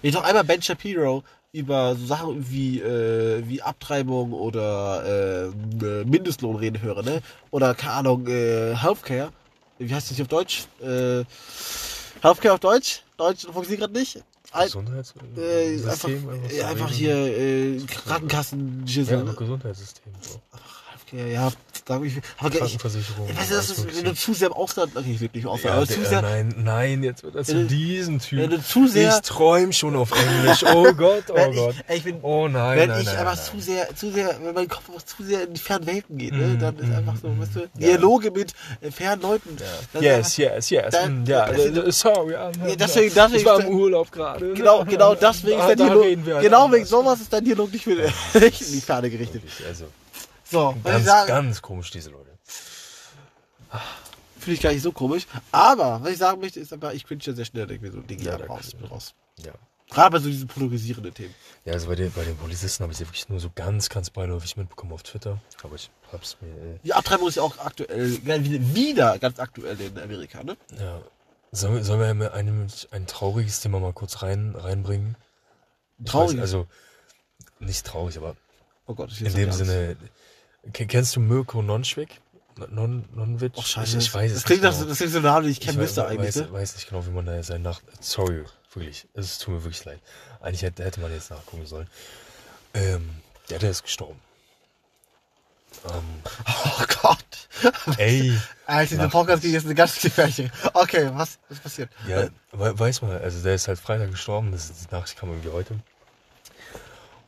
[0.00, 5.84] Wenn ich noch einmal Ben Shapiro über so Sachen wie, äh, wie Abtreibung oder äh,
[5.84, 7.20] äh, Mindestlohn reden höre, ne?
[7.50, 9.32] Oder, keine Ahnung, äh, Healthcare.
[9.78, 10.66] Wie heißt das hier auf Deutsch?
[10.80, 11.24] Äh,
[12.22, 13.02] Healthcare auf Deutsch?
[13.16, 14.22] Deutsch funktioniert gerade nicht.
[14.52, 15.36] Ein, Gesundheitssystem?
[15.36, 16.96] äh, einfach, äh, einfach reden.
[16.96, 20.12] hier äh, Krankenkassen, Ja, Gesundheitssystem.
[20.20, 20.40] So.
[20.90, 21.52] Healthcare, ja,
[21.88, 22.12] sag ich.
[22.38, 23.28] Aber ich, Krankenversicherung.
[23.36, 25.72] weißt du, das ist, wenn du zu sehr im Ausland, okay, ich im Ausland, Ja,
[25.78, 28.38] aber der, zu sehr, nein, nein, jetzt wird er zu diesem Typ.
[28.40, 30.62] wenn du zu sehr- ich träum schon auf Englisch.
[30.64, 31.74] Oh Gott, oh wenn Gott.
[31.88, 33.44] ich, ich bin, oh nein, wenn nein, ich nein, einfach nein.
[33.60, 36.32] zu sehr, zu sehr, wenn mein Kopf einfach zu sehr in die fernen Welten geht,
[36.32, 37.68] ne, dann ist Mm, einfach so, mm, weißt du.
[37.78, 39.56] Dialoge mit äh, fernen Leuten.
[39.92, 40.94] Das Yes, yes, yes.
[41.08, 42.34] Mm, ja, das- äh, sorry.
[42.78, 44.52] Deswegen- deswegen- ich war im Urlaub gerade.
[44.54, 47.86] Genau, genau deswegen ist der da Dialog, halt genau wegen sowas ist dein Dialog nicht,
[47.86, 49.42] nicht in die Ferne gerichtet.
[49.42, 49.84] Wirklich, Also,
[50.50, 52.30] So, ganz, sage, ganz komisch, diese Leute.
[54.38, 55.26] Finde ich gar nicht so komisch.
[55.52, 58.22] Aber, was ich sagen möchte, ist aber, ich cringe ja sehr schnell irgendwie so Dinge
[58.22, 59.14] Ja, ja, raus, ich- raus.
[59.44, 59.52] Ja.
[59.90, 61.34] Gerade bei so diesen polarisierenden Themen.
[61.64, 64.10] Ja, also bei den, bei den Polizisten habe ich ja wirklich nur so ganz, ganz
[64.10, 65.40] beiläufig mitbekommen auf Twitter.
[65.62, 69.80] Aber ich hab's mir, äh, Die Abtreibung ist ja auch aktuell, ja, wieder- ganz aktuell
[69.80, 70.56] in Amerika, ne?
[70.78, 71.00] ja.
[71.52, 75.16] Sollen wir, sollen wir mal ein, ein trauriges Thema mal kurz rein, reinbringen?
[76.04, 76.34] Traurig.
[76.36, 76.66] Weiß, also,
[77.58, 78.36] nicht traurig, aber
[78.86, 79.96] oh Gott, ich in dem Sinne,
[80.72, 82.20] kennst du Mirko Nonschwick?
[82.70, 83.54] Non, Nonwitsch?
[83.56, 83.98] Oh, scheiße.
[83.98, 84.88] Ich, ich weiß das es klingt, nicht genau.
[84.88, 86.52] das klingt so den ich Ich wei- müsste eigentlich, weiß, ne?
[86.52, 87.80] weiß nicht genau, wie man da sein nach.
[88.00, 89.06] Sorry, wirklich.
[89.14, 90.00] Es tut mir wirklich leid.
[90.40, 91.86] Eigentlich hätte, hätte man jetzt nachgucken sollen.
[92.74, 93.08] Ähm,
[93.48, 94.20] der, der ist gestorben.
[95.88, 97.96] Ähm, Oh Gott.
[97.98, 100.50] ey, Alter, dieser Podcast geht jetzt eine ganz gefährliche.
[100.74, 101.90] Okay, was, was passiert?
[102.08, 105.28] ja, we weiß man, also der ist halt Freitag gestorben, das ist, die Nachricht kam
[105.30, 105.78] irgendwie heute.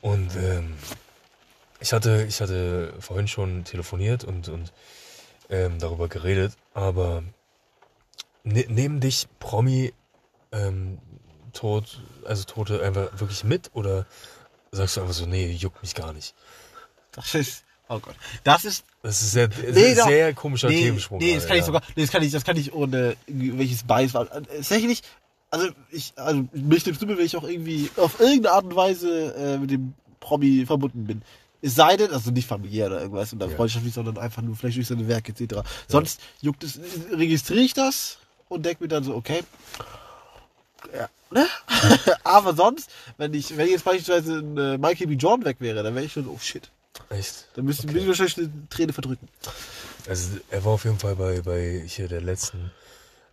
[0.01, 0.75] Und ähm,
[1.81, 4.73] ich hatte, ich hatte vorhin schon telefoniert und, und
[5.49, 7.23] ähm, darüber geredet, aber
[8.45, 9.93] ne, nehmen dich Promi
[10.53, 10.99] ähm,
[11.53, 14.07] tot, also Tote einfach wirklich mit oder
[14.73, 16.35] sagst du einfach so, nee, juckt mich gar nicht?
[17.13, 18.15] Das ist, oh Gott.
[18.45, 20.07] Das ist, Das ist sehr, Nee, doch.
[20.07, 21.19] sehr komischer nee, Themensprung.
[21.19, 21.67] nee, das kann ich ja.
[21.67, 25.03] sogar, nee, das kann ich, das kann ich ohne welches Bias, äh, tatsächlich,
[25.51, 29.35] also ich, also mich dem Stimme, wenn ich auch irgendwie auf irgendeine Art und Weise
[29.35, 31.23] äh, mit dem Promi verbunden bin.
[31.63, 33.57] Es sei denn, also nicht familiär oder irgendwas oder Ja.
[33.57, 35.61] freundschaftlich, sondern einfach nur vielleicht durch seine Werke etc.
[35.89, 36.81] Sonst juckt es,
[37.13, 39.43] registriere ich das und denke mir dann so, okay.
[40.97, 41.47] Ja, ne?
[42.25, 45.15] Aber sonst, wenn ich, wenn jetzt beispielsweise ein äh, Michael B.
[45.15, 46.71] Jordan weg wäre, dann wäre ich schon, oh shit.
[47.11, 47.47] Echt?
[47.55, 47.99] Dann müsste Okay.
[47.99, 49.29] ich wahrscheinlich eine Träne verdrücken.
[50.09, 52.71] Also er war auf jeden Fall bei, bei hier der letzten,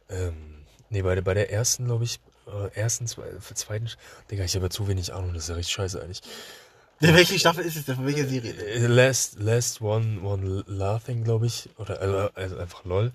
[0.09, 3.23] ähm, nee, bei der, bei der ersten, glaube ich, äh, ersten, zwei,
[3.53, 3.89] zweiten,
[4.29, 6.21] Digga, ich habe ja zu wenig Ahnung, das ist ja richtig scheiße eigentlich.
[6.99, 7.95] Welche Staffel ist es denn?
[7.95, 8.53] Von welcher Serie?
[8.53, 13.11] Äh, Last, last One, One Laughing, glaube ich, oder also, also einfach LOL,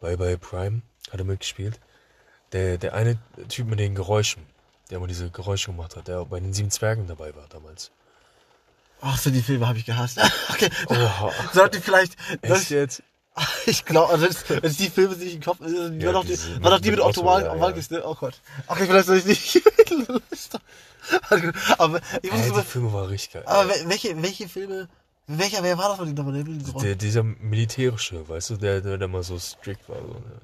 [0.00, 1.78] bei, bei Prime hat er mitgespielt.
[2.52, 3.18] Der, der eine
[3.48, 4.42] Typ mit den Geräuschen,
[4.90, 7.90] der immer diese Geräusche gemacht hat, der bei den Sieben Zwergen dabei war damals.
[9.00, 10.18] Ach so, die Filme habe ich gehasst.
[10.50, 10.70] Okay.
[10.88, 11.30] Oha.
[11.52, 12.16] Sollte vielleicht.
[12.42, 13.02] Echt jetzt?
[13.66, 15.60] Ich glaube, also wenn es die Filme sich im Kopf.
[15.60, 17.60] Äh, Ja, war doch die, war doch die mit mit Otto, Otto ja, ja.
[17.60, 18.02] Walkes, ne?
[18.04, 18.40] Oh Gott.
[18.66, 19.62] Okay, vielleicht soll ich nicht.
[21.78, 23.42] aber ich muss Ey, die Filme war richtig geil.
[23.46, 24.88] aber wel- welche, welche Filme.
[25.30, 26.42] Welcher, wer war das von nochmal?
[26.42, 29.98] Der- Der, dieser militärische, weißt du, der, der, der mal so strikt war.
[29.98, 30.40] So, ne?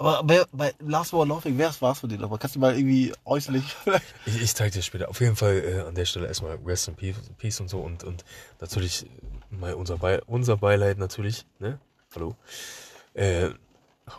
[0.00, 2.38] Aber bei, bei Last War Laughing, wer war es von denen nochmal?
[2.38, 4.04] Kannst du mal irgendwie äußerlich vielleicht.
[4.26, 5.08] Ich, ich zeig dir später.
[5.08, 8.04] Auf jeden Fall äh, an der Stelle erstmal Rest in Peace, Peace und so und,
[8.04, 8.24] und
[8.60, 9.06] natürlich
[9.50, 11.80] mal unser, Be unser Beileid natürlich, ne?
[12.18, 12.34] Hallo.
[13.14, 13.50] Äh,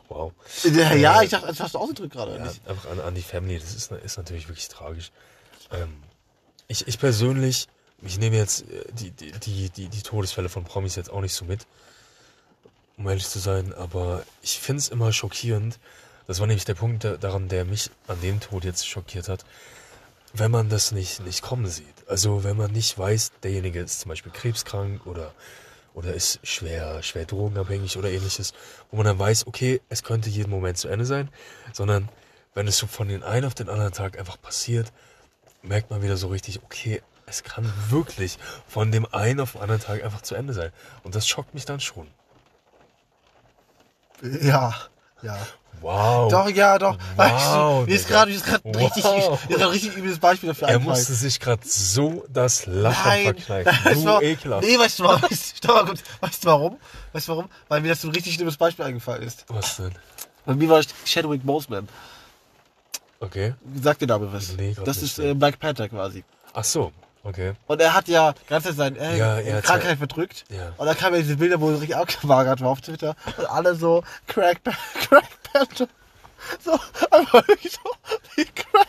[0.07, 0.31] wow.
[0.63, 2.37] Ja, Äh, ich dachte, das hast du ausgedrückt gerade.
[2.37, 5.11] Ja, einfach an, an die Family, das ist, ist natürlich wirklich tragisch.
[5.71, 5.97] Ähm,
[6.69, 7.67] ich, ich persönlich,
[8.01, 11.33] ich nehme jetzt äh, die, die, die, die, die Todesfälle von Promis jetzt auch nicht
[11.33, 11.65] so mit,
[12.97, 15.77] um ehrlich zu sein, aber ich finde es immer schockierend.
[16.25, 19.43] Das war nämlich der Punkt da- daran, der mich an dem Tod jetzt schockiert hat,
[20.31, 21.85] wenn man das nicht, nicht kommen sieht.
[22.07, 25.33] Also wenn man nicht weiß, derjenige ist zum Beispiel krebskrank oder,
[25.99, 28.53] oder ist schwer, schwer drogenabhängig oder ähnliches,
[28.89, 31.27] wo man dann weiß, okay, es könnte jeden Moment zu Ende sein,
[31.73, 32.07] sondern
[32.53, 34.93] wenn es so von den einen auf den anderen Tag einfach passiert,
[35.61, 39.81] merkt man wieder so richtig, okay, es kann wirklich von dem einen auf den anderen
[39.81, 40.71] Tag einfach zu Ende sein.
[41.03, 42.07] Und das schockt mich dann schon.
[44.21, 44.73] Ja,
[45.21, 45.37] ja.
[45.81, 46.29] Wow.
[46.29, 46.97] Doch, ja, doch.
[47.15, 48.75] Wow, mir ist gerade, Wow.
[48.75, 49.05] richtig,
[49.71, 50.97] richtig übles Beispiel dafür er eingefallen.
[50.99, 53.93] musste sich gerade so das Lachen Nein, verkneifen.
[53.93, 54.63] Du war- ekelhaft.
[54.67, 55.21] Nee, weißt du warum?
[55.23, 56.77] Weißt, du warum?
[57.13, 57.49] Weißt du warum?
[57.69, 59.45] Weil mir das so ein richtig schlimmes Beispiel eingefallen ist.
[59.47, 59.93] Was denn?
[60.45, 61.87] Bei mir war Chadwick Boseman.
[63.21, 63.53] Okay.
[63.81, 64.53] Sagt dir damit was?
[64.57, 66.23] Nee, das ist äh, Black Panther quasi.
[66.53, 66.91] Ach so,
[67.23, 67.53] okay.
[67.67, 70.45] Und er hat ja ganz seine äh, Ja, hat Krankheit verdrückt.
[70.49, 70.73] Ja.
[70.77, 73.15] Und dann kamen ja diese Bilder, wo er richtig abgemagert war auf Twitter.
[73.37, 74.59] Und alle so, Crack,
[74.99, 75.87] Crack Panther.
[76.63, 76.79] So,
[77.11, 77.91] einfach wirklich so,
[78.35, 78.87] wie Crack.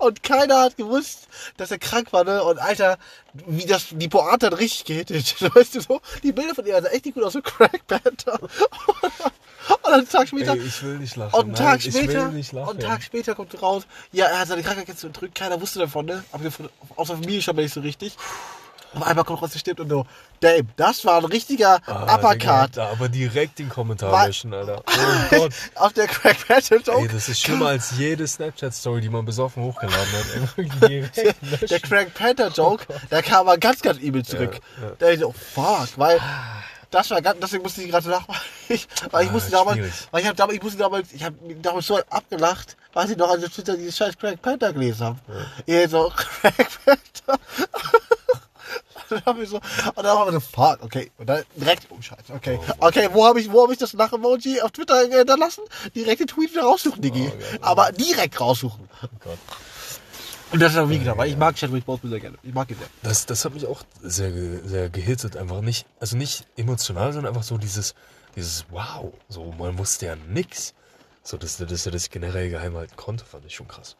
[0.00, 2.42] Und keiner hat gewusst, dass er krank war, ne?
[2.42, 2.98] Und Alter,
[3.32, 5.36] wie das, die Pointe hat richtig gehittet.
[5.54, 6.00] Weißt du so?
[6.22, 8.40] Die Bilder von ihm sahen echt nicht gut aus, so Crack Panther.
[9.82, 11.34] Und einen Tag später, Ey, ich will nicht lachen.
[11.34, 12.68] und einen Nein, Tag ich später, will nicht lachen.
[12.68, 15.78] und einen Tag später kommt raus, ja, er hat seine Krankheit jetzt unterdrückt, keiner wusste
[15.80, 16.24] davon, ne?
[16.32, 18.16] Aber von, außer Familie schon mal nicht so richtig.
[18.94, 20.06] Und einmal kommt raus, stimmt und so,
[20.40, 22.70] damn, das war ein richtiger Ah, Uppercut.
[22.76, 24.82] da aber direkt den Kommentar Wa- löschen, Alter.
[25.30, 25.52] Oh Gott.
[25.74, 27.08] Auf der Crack Battle Ey, Joke.
[27.12, 30.88] das ist schlimmer als jede Snapchat-Story, die man besoffen hochgeladen hat.
[30.90, 31.34] Ey.
[31.68, 34.58] Der Craig Panther Joke, der kam mal ganz, ganz übel zurück.
[34.80, 34.92] Ja, ja.
[34.98, 36.18] Da ich so, oh fuck, weil
[36.90, 38.40] das war ganz, deswegen musste ich gerade nachmachen.
[38.70, 39.92] Ich, weil ich Ah, musste damals, schwierig.
[40.10, 43.30] weil ich habe damals, ich musste damals, ich habe damals so abgelacht, weil ich noch
[43.30, 45.18] an der Twitter dieses scheiß Craig Panther gelesen habe.
[45.64, 45.88] Ja.
[45.88, 46.12] so,
[46.42, 47.40] Craig Panther.
[49.08, 51.10] dann haben wir so, und dann haben wir so, fuck, okay.
[51.16, 52.60] Und dann direkt, oh Scheiße, okay.
[52.78, 55.62] Oh, okay, wo habe ich, wo habe ich das Lach-Emoji auf Twitter hinterlassen?
[55.94, 57.30] Direkt den Tweet wieder raussuchen, Digi.
[57.32, 57.62] Oh Gott.
[57.62, 58.86] Aber direkt raussuchen.
[59.02, 59.38] Oh Gott.
[60.50, 62.38] Und das ist auch wie getan, weil ich mag Chadwick Boseman sehr gerne.
[62.42, 62.86] Ich mag ihn sehr.
[63.02, 65.36] Das, das hat mich auch sehr, ge- sehr gehittet.
[65.36, 67.94] Einfach nicht, also nicht emotional, sondern einfach so dieses,
[68.34, 69.12] dieses Wow.
[69.28, 70.74] So, man wusste ja nix.
[71.22, 73.96] So, dass, dass er das generell geheim halten konnte, fand ich schon krass.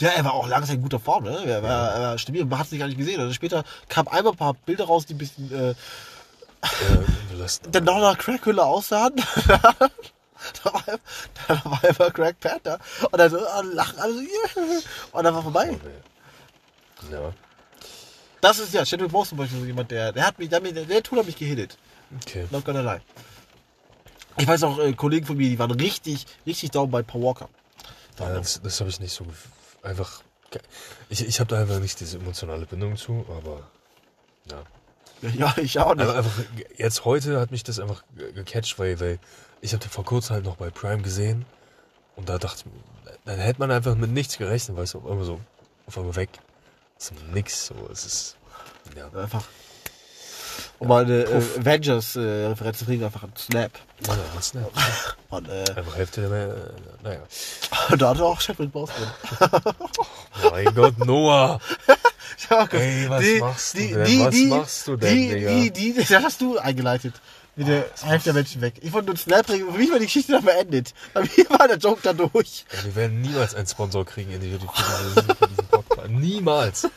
[0.00, 1.38] Ja, er war auch lange Zeit in guter Form, ne?
[1.46, 3.20] Er war, er war stabil, man hat es nicht gar nicht gesehen.
[3.20, 5.76] Und später kam einmal ein paar Bilder raus, die ein bisschen, äh, Äh,
[7.70, 9.12] dann noch nach Crackhülle aussahen.
[10.64, 10.84] da war,
[11.48, 12.78] da war einfach Crack Panther.
[13.10, 14.80] Und dann so, ah, lachen alle so, yeah.
[15.12, 15.76] Und dann war vorbei.
[17.10, 17.32] ja,
[18.40, 20.84] Das ist ja, Chadwick Boseman zum Beispiel so jemand, der, der hat mich, der, der,
[20.84, 21.76] der Tool hat mich gehittet.
[22.20, 22.46] okay.
[22.50, 23.00] Not gonna lie.
[24.38, 27.48] Ich weiß auch, äh, Kollegen von mir, die waren richtig, richtig down bei Paul Walker.
[28.18, 29.26] Ja, das das habe ich nicht so
[29.82, 30.22] einfach.
[31.08, 33.66] Ich, ich habe da einfach nicht diese emotionale Bindung zu, aber
[34.50, 34.62] ja.
[35.36, 36.04] Ja, ich auch nicht.
[36.06, 36.32] Aber einfach,
[36.76, 39.18] jetzt heute hat mich das einfach ge- gecatcht, weil, weil
[39.66, 41.44] ich habe den vor kurzem halt noch bei Prime gesehen
[42.14, 45.24] und da dachte ich, dann hätte man einfach mit nichts gerechnet, weißt du, auf einmal
[45.24, 45.40] so,
[45.86, 46.30] auf einmal weg.
[46.98, 48.36] So nix, so, es ist,
[48.96, 49.08] ja.
[49.20, 49.44] Einfach.
[50.78, 53.72] Um mal eine äh, Avengers-Referenz zu bringen, einfach ein Snap.
[54.06, 54.66] Ja, was, ne?
[55.30, 57.20] Und äh, Einfach Hälfte der, Mehr- äh, naja.
[57.98, 59.10] da hat er auch Chadwick Boseman.
[60.50, 61.60] Mein Gott, Noah!
[62.50, 62.66] Ja.
[62.72, 64.04] Ey, was machst du denn?
[64.04, 65.50] Die, Was die, machst du denn, die, Digga?
[65.50, 67.14] Die, die, das hast du eingeleitet.
[67.56, 68.74] Mit der was Hälfte der Menschen weg.
[68.82, 69.72] Ich wollte nur einen Snap bringen.
[69.72, 70.92] Für mich war die Geschichte dann beendet.
[71.14, 72.66] Bei mir war der Joke dann durch.
[72.70, 74.58] Ey, wir werden niemals einen Sponsor kriegen in die, für,
[75.48, 76.10] diesen, Podcast.
[76.10, 76.88] Niemals!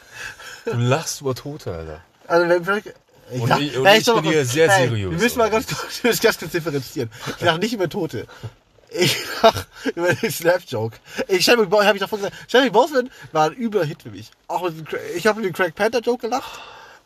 [0.65, 2.01] Du lachst über Tote, Alter.
[2.27, 2.93] Also, wenn vielleicht.
[3.31, 5.49] Und lach- ich- und Nein, ich stopp bin hier sehr Nein, seriös, Wir müssen mal
[5.49, 7.09] ganz kurz, wir müssen ganz kurz differenzieren.
[7.37, 8.27] Ich lache nicht über Tote.
[8.91, 10.97] Ich lach über den Snap-Joke.
[11.27, 14.31] Ich Chadwick Boseman, hab ich davon gesagt, Chadwick Boseman war ein übler Hit für mich.
[14.47, 14.69] Auch
[15.15, 16.59] ich habe mit dem Craig Panther-Joke gelacht.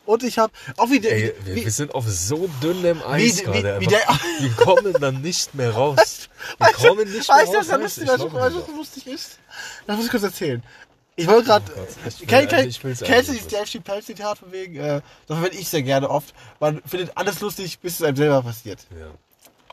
[0.05, 3.39] Und ich habe auch wie der, Ey, wir, wie, wir sind auf so dünnem Eis
[3.39, 3.79] wie- gerade.
[3.79, 3.89] wie.
[3.89, 5.97] Wir kommen dann nicht mehr raus.
[6.59, 7.59] Wir du, kommen nicht mehr weißt du, raus.
[7.59, 8.33] was da Weißt lustig, du, nicht.
[8.33, 9.39] was lustig ist?
[9.87, 10.61] Das muss ich kurz erzählen.
[11.15, 11.65] Ich wollte gerade.
[11.77, 14.75] Oh ich kenn, kenn, kennst du dieses Dave Chappelle Zitat von wegen?
[14.75, 16.33] Äh, das verwende ich sehr gerne oft.
[16.59, 18.79] Man findet alles lustig, bis es einem selber passiert.
[18.99, 19.07] Ja.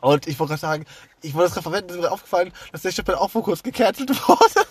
[0.07, 0.85] Und ich wollte gerade sagen,
[1.21, 4.09] ich wollte das gerade verwenden, ist mir aufgefallen, dass Dave Chappelle auch vor kurzem gecancelt
[4.27, 4.67] wurde.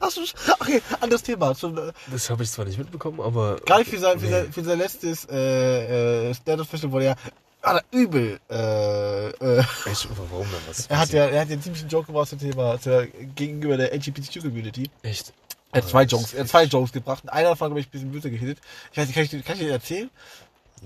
[0.00, 0.20] Du,
[0.60, 1.54] okay, anderes Thema.
[1.54, 3.56] Schon, äh, Das habe ich zwar nicht mitbekommen, aber.
[3.64, 4.30] Gerade für sein, für Nee.
[4.32, 7.16] sein, für sein letztes äh, äh, Stand-Up-Special wurde er
[7.62, 8.38] hat er übel.
[8.50, 10.86] Äh, äh, Echt, warum denn was?
[10.86, 13.94] er hat ja, er hat ja einen ziemlichen Joke gemacht zum Thema zur, gegenüber der
[13.94, 14.90] LGBTQ-Community.
[15.02, 15.32] Echt?
[15.72, 17.24] Er hat zwei Jokes, er hat zwei Jokes gebracht.
[17.24, 18.58] Und einer davon, glaube ich, ein bisschen böse gehittet.
[18.92, 20.10] Ich weiß nicht, kann ich, dir- kann ich dir erzählen?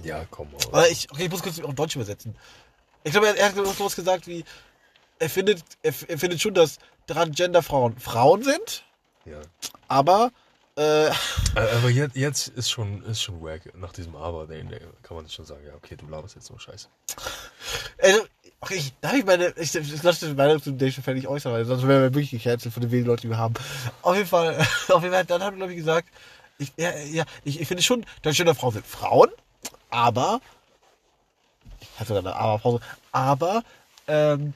[0.04, 0.48] Ja, komm.
[0.68, 2.36] Aber ich, okay, ich muss kurz auf Deutsch übersetzen.
[3.02, 4.44] Ich glaube, er, er hat sowas gesagt wie,
[5.18, 6.78] er findet, er, er findet schon, dass
[7.09, 8.84] Transgender-Frauen Frauen sind,
[9.31, 9.41] Ja.
[9.89, 10.31] aber,
[10.79, 11.11] äh,
[11.57, 13.62] Aber jetzt, jetzt ist schon, ist schon wack.
[13.74, 16.61] Nach diesem Aber, den, den kann man schon sagen, ja, okay, du laberst jetzt nur
[16.61, 16.87] Scheiße.
[18.01, 18.20] also,
[18.61, 22.03] okay, ich, darf ich meine, ich, ich lasse Dave Chappelle nicht äußern, weil sonst wären
[22.03, 23.55] wir wirklich gecancelt von den wenigen Leuten, die wir haben.
[24.03, 24.57] Auf jeden Fall,
[24.89, 26.09] auf jeden Fall, dann hat er, glaube ich, gesagt,
[26.59, 29.31] ich, ja, ja, ich, ich finde schon, Transgender-Frauen sind Frauen,
[29.91, 30.41] aber,
[31.81, 33.64] ich hatte da eine Aber-Pause, aber,
[34.07, 34.55] ähm,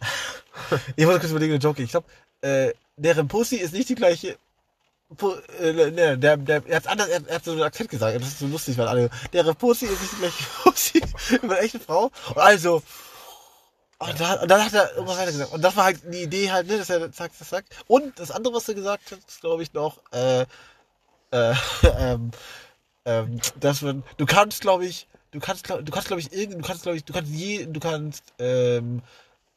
[0.96, 2.08] ich muss kurz überlegen, eine Joke, ich glaube,
[2.42, 4.36] äh, deren Pussy ist nicht die gleiche,
[5.60, 8.28] äh, ne, der, der, er hat anders, er, er hat so einen Akzent gesagt, das
[8.28, 11.80] ist so lustig, weil alle, deren Pussy ist nicht die gleiche Pussy wie eine echte
[11.80, 12.82] Frau, und also,
[13.98, 15.52] und dann, und dann hat er irgendwas weiter gesagt.
[15.54, 17.64] Und das war halt die Idee halt, ne, dass er zack, zack, zack.
[17.86, 20.42] Und das andere, was er gesagt hat, ist, glaube ich, noch, äh,
[21.30, 21.54] äh,
[21.98, 22.30] ähm,
[23.06, 26.66] ähm, dass man, du kannst, glaube ich, du kannst, du kannst, glaube ich, irgend, du
[26.66, 29.02] kannst, glaube ich, du kannst je, du kannst, ähm,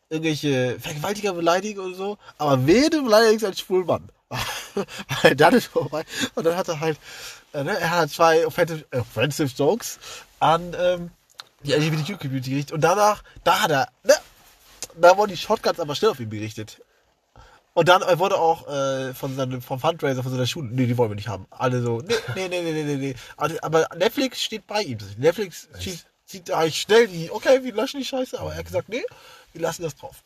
[0.10, 4.10] irgendwelche Vergewaltiger beleidigen oder so, aber wen du beleidigst als schwulen Mann.
[5.24, 6.04] Weil dann ist vorbei.
[6.36, 6.98] Und dann hat er halt,
[7.54, 10.00] äh, ne, er hat zwei offensive, offensive Jokes
[10.40, 11.12] an, ähm,
[11.64, 12.74] die LGBTQ-Community gerichtet.
[12.74, 14.14] Und danach, da hat er, ne,
[15.00, 16.82] da wurden die Shotguns aber schnell auf ihn gerichtet.
[17.74, 20.98] Und dann äh, wurde auch äh, von seinem, vom Fundraiser von seiner Schule, nee, die
[20.98, 21.46] wollen wir nicht haben.
[21.50, 23.16] Alle so, nee, nee, nee, nee, nee, nee, nee.
[23.38, 24.98] Aber- Netflix steht bei ihm.
[25.18, 28.90] Netflix schießt, sieht eigentlich schnell die, okay, wir löschen die Scheiße, aber er hat gesagt,
[28.90, 29.04] nee,
[29.54, 30.24] wir lassen das drauf.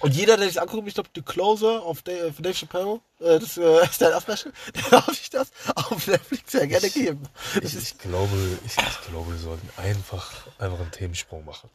[0.00, 3.38] Und jeder, der sich anguckt, ich glaube, The Closer auf Dave, von Dave Chappelle, äh,
[3.38, 7.22] das äh, Stand-Up-Special, der darf sich das auf Netflix sehr gerne geben.
[7.62, 11.70] Ich, ich glaube, ich, ich glaube, wir sollten einfach, einfach einen Themensprung machen.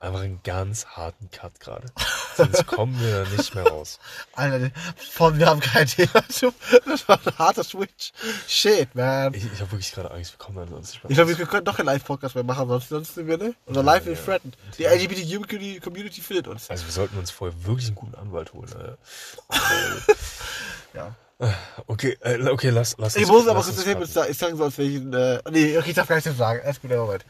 [0.00, 1.86] Einfach einen ganz harten Cut gerade.
[2.34, 3.98] Sonst kommen wir da nicht mehr raus.
[4.32, 6.10] Alter, von wir haben kein Thema.
[6.86, 8.12] Das war ein harter Switch.
[8.48, 9.34] Shit, man.
[9.34, 11.44] Ich, ich habe wirklich gerade Angst, wir kommen da sonst nicht mehr Ich glaube, wir
[11.46, 13.54] können doch keinen Live-Podcast mehr machen, sonst, sonst sind wir, ne?
[13.66, 14.56] Unser Live wird threatened.
[14.78, 16.70] Die LGBTQ-Community findet uns.
[16.70, 18.72] Also wir sollten uns vorher wirklich einen guten Anwalt holen.
[18.74, 18.98] Alter.
[20.94, 21.14] Ja.
[21.38, 21.54] Okay,
[21.86, 24.76] Okay, äh, okay, lass, lass Ich uns- muss aber kurz sagen, ich sagen soll, als
[24.78, 26.60] welchen, äh, nee, okay, ich darf gar nichts sagen.
[26.64, 27.24] Alles gut, Moment.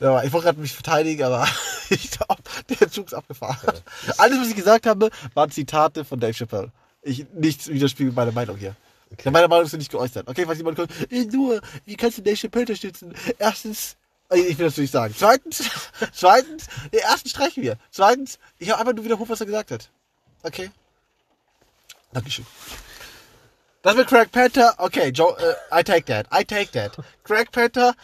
[0.00, 1.46] Ja, ich wollte gerade mich verteidigen, aber
[1.90, 3.72] ich glaube, der Zug ist abgefahren.
[4.18, 6.70] Alles, was ich gesagt habe, waren Zitate von Dave Chappelle.
[7.02, 8.76] Ich, nichts widerspiegelt meine Meinung hier.
[9.24, 10.28] Meine Meinung ist nicht geäußert.
[10.28, 10.90] Okay, falls jemand kommt,
[11.32, 13.14] nur, wie kannst du Dave Chappelle unterstützen?
[13.38, 13.96] Erstens,
[14.30, 15.14] äh, ich will das nicht sagen.
[15.16, 15.64] Zweitens,
[16.12, 17.76] zweitens, nee, erstens streichen wir.
[17.90, 19.90] Zweitens, ich habe einfach nur wiederholt, was er gesagt hat.
[20.42, 20.70] Okay?
[22.12, 22.46] Dankeschön.
[23.82, 26.96] Das mit Craig Panther, okay, Joe, äh, I take that, I take that.
[27.24, 27.94] Craig Panther,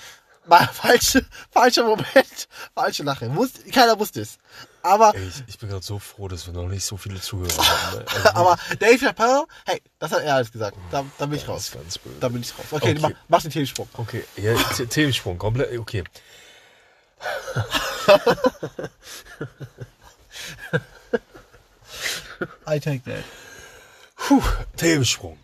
[0.72, 3.34] falsche, falscher Moment, falsche Lache.
[3.34, 4.38] Wusste, keiner wusste es.
[4.82, 7.50] Aber, Ey, ich, ich bin gerade so froh, dass wir noch nicht so viele Zuhörer
[7.58, 8.04] haben.
[8.08, 10.76] Also, aber Dave Chappelle, hey, das hat er alles gesagt.
[10.90, 11.70] Da, da bin ich das raus.
[11.72, 12.16] ganz böse.
[12.20, 12.64] Da bin ich raus.
[12.70, 12.98] Okay, Okay.
[13.00, 13.88] Mach, mach den Themensprung.
[13.94, 16.04] Okay, ja, The- Themensprung, komplett, okay.
[22.66, 23.24] I take that.
[24.16, 24.42] Puh,
[24.76, 25.38] Themensprung.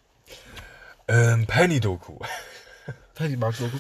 [1.09, 2.19] Ähm, Penny-Doku.
[3.15, 3.71] Penny mag gut.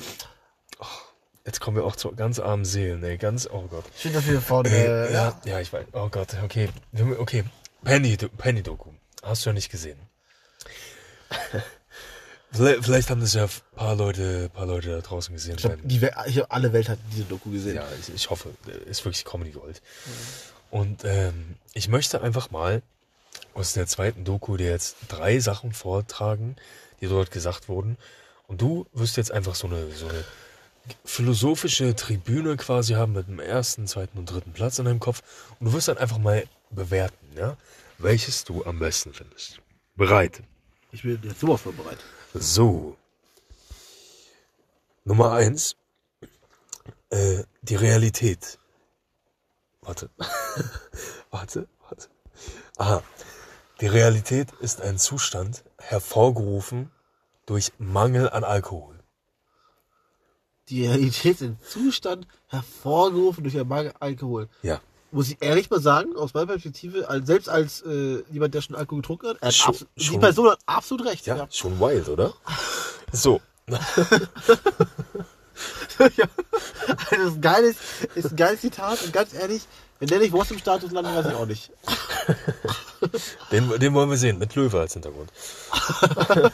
[1.46, 3.84] Jetzt kommen wir auch zu ganz armen Seelen, ey, ganz, oh Gott.
[3.98, 5.86] Schön, dass wir von, Äh, äh, ja, ja, ich weiß.
[5.92, 6.70] Oh Gott, okay.
[7.18, 7.44] Okay.
[7.84, 8.90] Penny, Penny Doku.
[9.22, 9.98] Hast du ja nicht gesehen.
[12.52, 15.56] vielleicht, vielleicht haben das ja ein paar Leute, paar Leute da draußen gesehen.
[15.56, 17.76] ich glaub, Wenn- die Wel ich hab, alle Welt hat diese Doku gesehen.
[17.76, 19.82] ja, ich, ich hoffe, äh, ist wirklich Comedy Gold.
[20.70, 22.80] Und ähm, ich möchte einfach mal
[23.52, 26.56] aus der zweiten Doku dir jetzt drei Sachen vortragen,
[27.02, 27.98] die dort gesagt wurden.
[28.46, 30.24] Und du wirst jetzt einfach so eine, so eine
[31.04, 35.22] philosophische Tribüne quasi haben mit dem ersten, zweiten und dritten Platz in deinem Kopf.
[35.58, 37.56] Und du wirst dann einfach mal bewerten, ja,
[37.98, 39.60] welches du am besten findest.
[39.96, 40.42] Bereit?
[40.92, 42.04] Ich bin jetzt sowas vorbereitet.
[42.34, 42.96] So.
[45.04, 45.76] Nummer eins.
[47.10, 48.58] Äh, die Realität.
[49.82, 50.10] Warte.
[51.30, 52.08] warte, warte.
[52.76, 53.02] Aha.
[53.80, 56.90] Die Realität ist ein Zustand, hervorgerufen
[57.46, 58.93] durch Mangel an Alkohol.
[60.68, 64.48] Die Realität ist ein Zustand hervorgerufen durch einen Mangel an Alkohol.
[64.62, 64.80] Ja.
[65.10, 68.74] muss ich ehrlich mal sagen, aus meiner Perspektive, als, selbst als äh, jemand, der schon
[68.74, 70.20] Alkohol getrunken hat, hat Schon- die schon.
[70.20, 71.26] Person hat absolut recht.
[71.26, 71.46] Ja, Ja.
[71.50, 72.34] schon wild, oder?
[73.12, 73.40] So.
[76.16, 76.26] ja.
[76.86, 77.76] Also, das ist ein geiles,
[78.14, 79.62] ist ein geiles Zitat und ganz ehrlich,
[79.98, 81.70] wenn der nicht Wurst im Status landet, weiß ich auch nicht.
[83.52, 85.30] Den, den wollen wir sehen, mit Löwe als Hintergrund.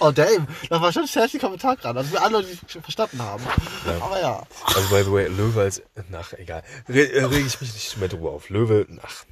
[0.00, 2.72] Oh damn, das war schon ein sassy Kommentar gerade, also wir alle Leute, die es
[2.72, 3.42] schon verstanden haben.
[3.86, 4.04] Ja.
[4.04, 4.42] Aber ja.
[4.64, 5.82] Also, by the way, Löwe als.
[6.12, 6.62] Ach, egal.
[6.88, 8.48] Re äh, reg ich mich nicht mehr drüber auf.
[8.50, 9.24] Löwe, ach,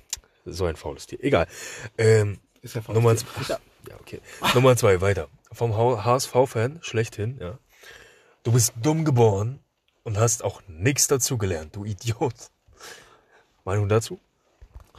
[0.44, 1.22] so ein faules Tier.
[1.22, 1.46] Egal.
[1.98, 3.26] Ähm, Ist ja faules Nummer Tier.
[3.26, 3.58] zwei.
[3.88, 4.20] Ja, okay.
[4.54, 5.28] Nummer zwei, weiter.
[5.52, 7.58] Vom HSV-Fan, schlechthin, ja.
[8.44, 9.58] Du bist dumm geboren
[10.02, 12.34] und hast auch nichts dazu gelernt, du Idiot.
[13.64, 14.20] Meinung dazu?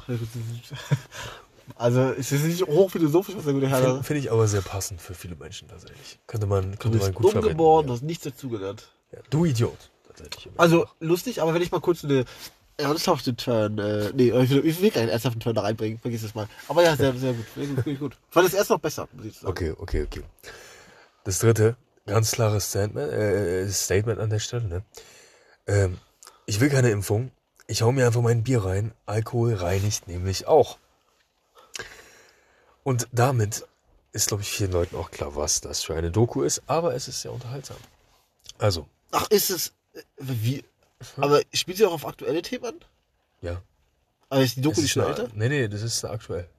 [1.77, 5.01] Also es ist nicht hochphilosophisch, was der gute Herr Finde find ich aber sehr passend
[5.01, 6.19] für viele Menschen tatsächlich.
[6.27, 7.57] Könnte man, Du könnte man bist gut dumm verwenden.
[7.57, 7.95] geboren, du ja.
[7.95, 8.87] hast nichts dazugelernt.
[9.11, 9.89] Ja, du Idiot.
[10.07, 10.53] Tatsächlich.
[10.57, 12.25] Also lustig, aber wenn ich mal kurz eine
[12.77, 16.35] ernsthafte Turn, äh, nee, ich will, ich will keinen ernsthaften Turn da reinbringen, vergiss es
[16.35, 16.47] mal.
[16.67, 18.17] Aber ja, sehr, sehr gut, sehr gut, sehr gut.
[18.27, 19.47] Ich fand das erst noch besser, muss ich sagen.
[19.47, 20.21] Okay, okay, okay.
[21.23, 21.75] Das dritte,
[22.05, 24.83] ganz klares Statement, äh, Statement an der Stelle, ne?
[25.67, 25.97] Ähm,
[26.45, 27.31] ich will keine Impfung.
[27.67, 28.93] Ich hau mir einfach mein Bier rein.
[29.05, 30.77] Alkohol reinigt nämlich auch.
[32.83, 33.65] Und damit
[34.11, 37.07] ist, glaube ich, vielen Leuten auch klar, was das für eine Doku ist, aber es
[37.07, 37.77] ist sehr unterhaltsam.
[38.59, 40.63] Also, Ach, ist es, äh, wie,
[41.17, 42.79] aber spielt sie auch auf aktuelle Themen an?
[43.41, 43.61] ja.
[44.29, 45.29] Aber ist die Doku ist schon eine, älter?
[45.35, 46.49] Nee, nee, das ist aktuell.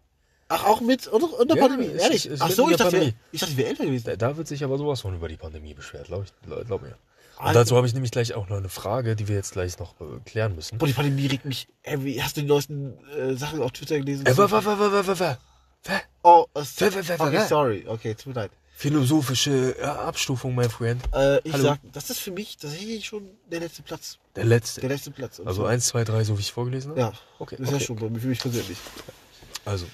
[0.49, 2.27] Ach, auch mit, und, und der Ja, Pandemie, ehrlich?
[2.27, 3.15] ist- Ach so, ich dachte, wir- Pandemie.
[3.33, 4.05] ich dachte, ich wäre älter gewesen.
[4.07, 6.33] Da, da wird sich aber sowas von über die Pandemie beschwert, glaub, ich,
[6.67, 6.97] glaub mir.
[7.39, 7.61] Und Alter.
[7.61, 10.05] dazu habe ich nämlich gleich auch noch eine Frage, die wir jetzt gleich noch äh,
[10.25, 10.79] klären müssen.
[10.79, 13.99] Boah, die Pandemie regt mich, ey, wie, hast du die neuesten äh, Sachen auf Twitter
[13.99, 14.25] gelesen?
[14.25, 14.37] Äh.
[14.39, 14.45] Wa?
[16.23, 18.51] Oh, wer, okay, sorry, okay, tut mir leid.
[18.75, 21.03] Philosophische äh, Abstufung, mein Freund.
[21.15, 21.65] Äh, ich Hallo.
[21.65, 24.19] sag, das ist für mich tatsächlich schon der letzte Platz.
[24.35, 24.81] Der letzte.
[24.81, 25.41] Der letzte Platz.
[25.41, 27.01] Also so- eins, zwei, drei, so wie ich vorgelesen habe?
[27.01, 27.85] Ja, Okay, das ist ja okay.
[27.87, 28.77] schon bei mir, für mich persönlich.
[29.65, 29.87] Also,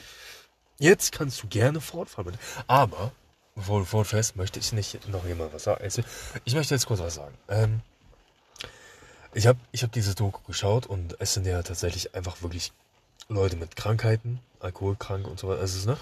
[0.82, 2.36] jetzt kannst du gerne fortfahren.
[2.66, 3.12] Aber,
[3.54, 5.82] bevor du fortfährst, möchte ich nicht noch jemand was sagen.
[5.82, 6.02] Also,
[6.44, 7.34] Ich möchte jetzt kurz was sagen.
[7.48, 7.80] Ähm,
[9.32, 12.72] ich habe ich hab diese Doku geschaut und es sind ja tatsächlich einfach wirklich
[13.28, 15.60] Leute mit Krankheiten, alkoholkrank und so weiter.
[15.60, 15.96] Also, ne?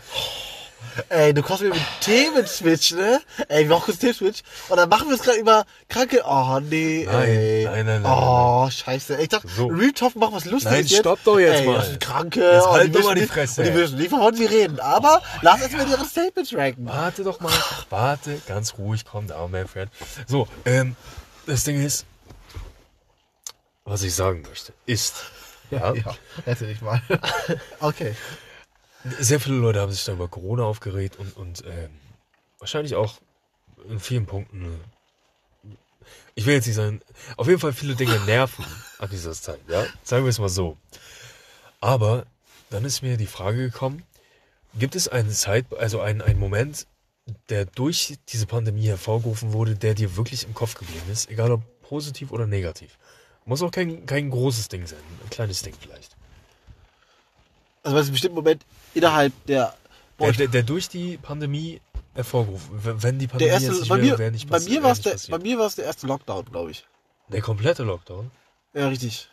[1.08, 3.20] Ey, du kommst mir mit Themen-Switch, ne?
[3.48, 4.40] Ey, wir machen kurz Themen-Switch.
[4.68, 6.22] Und dann machen wir es gerade über Kranke.
[6.26, 7.64] Oh, nee, Nein, ey.
[7.64, 9.16] nein, nein, nein, Oh, scheiße.
[9.16, 9.66] Ey, Ich dachte, So.
[9.68, 10.96] Real Talk machen was Lustiges Nein, jetzt.
[11.00, 11.76] stopp doch jetzt ey, mal.
[11.76, 12.40] Das sind Kranke.
[12.40, 13.60] Jetzt halt die doch mal die nicht- Fresse.
[13.62, 14.80] Und die wissen nicht, wovon sie reden.
[14.80, 16.86] Aber lass erst mal ihre Statements ranken.
[16.86, 17.52] Warte doch mal,
[17.90, 19.90] warte, ganz ruhig, komm down, mein Friend.
[20.26, 20.96] So, ähm,
[21.46, 22.04] das Ding ist,
[23.84, 25.14] was ich sagen möchte, ist,
[25.70, 26.14] ja, Ja,
[26.44, 27.00] hätte ich mal.
[27.80, 28.14] okay.
[29.18, 31.90] Sehr viele Leute haben sich da über Corona aufgeregt und, und ähm,
[32.58, 33.14] wahrscheinlich auch
[33.88, 34.64] in vielen Punkten.
[34.64, 35.68] äh,
[36.34, 37.00] Ich will jetzt nicht sagen,
[37.36, 38.64] auf jeden Fall viele Dinge nerven
[38.98, 39.86] an dieser Zeit, ja?
[40.02, 40.76] Sagen wir es mal so.
[41.80, 42.26] Aber
[42.68, 44.02] dann ist mir die Frage gekommen,
[44.74, 46.86] gibt es einen Zeit, also einen, einen Moment,
[47.48, 51.62] der durch diese Pandemie hervorgerufen wurde, der dir wirklich im Kopf geblieben ist, egal ob
[51.82, 52.98] positiv oder negativ?
[53.46, 56.16] Muss auch kein, kein großes Ding sein, ein kleines Ding vielleicht.
[57.82, 58.64] Also was ist ein bestimmter Moment
[58.94, 59.74] innerhalb der.
[60.18, 61.80] Der, der, der durch die Pandemie
[62.14, 64.70] hervorgerufen, wenn die Pandemie der erste, jetzt nicht bei wäre, mir, wäre nicht bei mir
[64.70, 65.38] wäre war es nicht der, passiert.
[65.38, 66.84] bei mir war es der erste Lockdown, glaube ich.
[67.28, 68.30] Der komplette Lockdown?
[68.74, 69.28] Ja, richtig.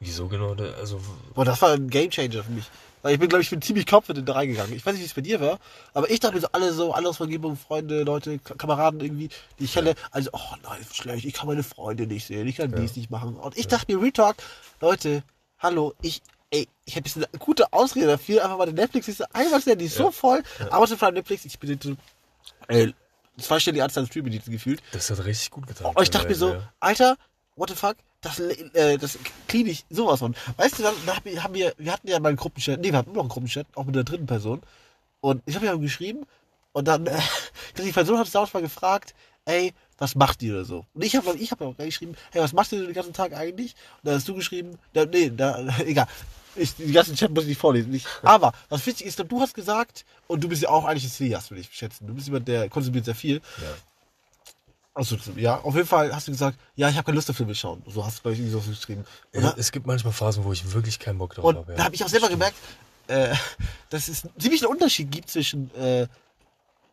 [0.00, 0.54] Wieso genau?
[0.78, 1.00] Also,
[1.34, 2.64] Boah, das war ein Gamechanger für mich.
[3.04, 4.74] Ich bin, glaube ich, bin ziemlich kopfend da reingegangen.
[4.74, 5.58] Ich weiß nicht, wie es bei dir war,
[5.94, 9.64] aber ich dachte mir so, alle so, alle aus Vergebung, Freunde, Leute, Kameraden irgendwie, die
[9.64, 12.96] ich kenne, also, oh nein, schlecht, ich kann meine Freunde nicht sehen, ich kann dies
[12.96, 13.36] nicht machen.
[13.36, 14.36] Und ich dachte mir, Retalk,
[14.80, 15.22] Leute,
[15.58, 19.78] hallo, ich, ey, ich hätte eine gute Ausrede dafür, einfach mal die Netflix-Liste einmal stellen,
[19.78, 21.96] die ist so voll, Amazon Prime Netflix, ich bin so,
[22.68, 22.94] ey,
[23.38, 24.82] zweistellige Anzahl an Streaming-Diensten gefühlt.
[24.92, 25.86] das hat richtig gut getan.
[25.86, 27.16] Und Oh, ich dachte mir so, teilweise, Alter,
[27.56, 27.96] what the fuck?
[28.20, 30.34] Das, äh, das clean ich sowas von.
[30.56, 33.12] Weißt du, dann, dann haben wir, wir hatten ja mal einen Gruppenchat, nee, wir hatten
[33.12, 34.60] noch einen Gruppenchat, auch mit der dritten Person.
[35.20, 36.26] Und ich habe ja geschrieben
[36.72, 37.18] und dann, äh,
[37.76, 40.86] die Person hat es damals mal gefragt, ey, was macht ihr oder so?
[40.94, 43.74] Und ich habe ich hab auch geschrieben, hey, was machst du den ganzen Tag eigentlich?
[43.98, 46.06] Und dann hast du geschrieben, da, nee, da, egal.
[46.54, 47.90] Ich, die ganzen Chat muss ich nicht vorlesen.
[47.90, 48.06] Nicht.
[48.22, 51.50] Aber was wichtig ist, du hast gesagt, und du bist ja auch eigentlich ein Cineast,
[51.50, 52.06] würde ich schätzen.
[52.06, 53.36] Du bist jemand, der konsumiert sehr viel.
[53.36, 53.74] Ja.
[54.98, 57.54] Also, ja, auf jeden Fall hast du gesagt, ja, ich habe keine Lust auf Filme
[57.54, 57.80] schauen.
[57.86, 59.04] So hast du, glaube ich, so geschrieben.
[59.32, 61.74] Ja, da, es gibt manchmal Phasen, wo ich wirklich keinen Bock drauf und habe.
[61.74, 62.56] da habe ich auch selber gemerkt,
[63.06, 63.32] äh,
[63.90, 66.08] dass es ziemlich einen Unterschied gibt zwischen, äh,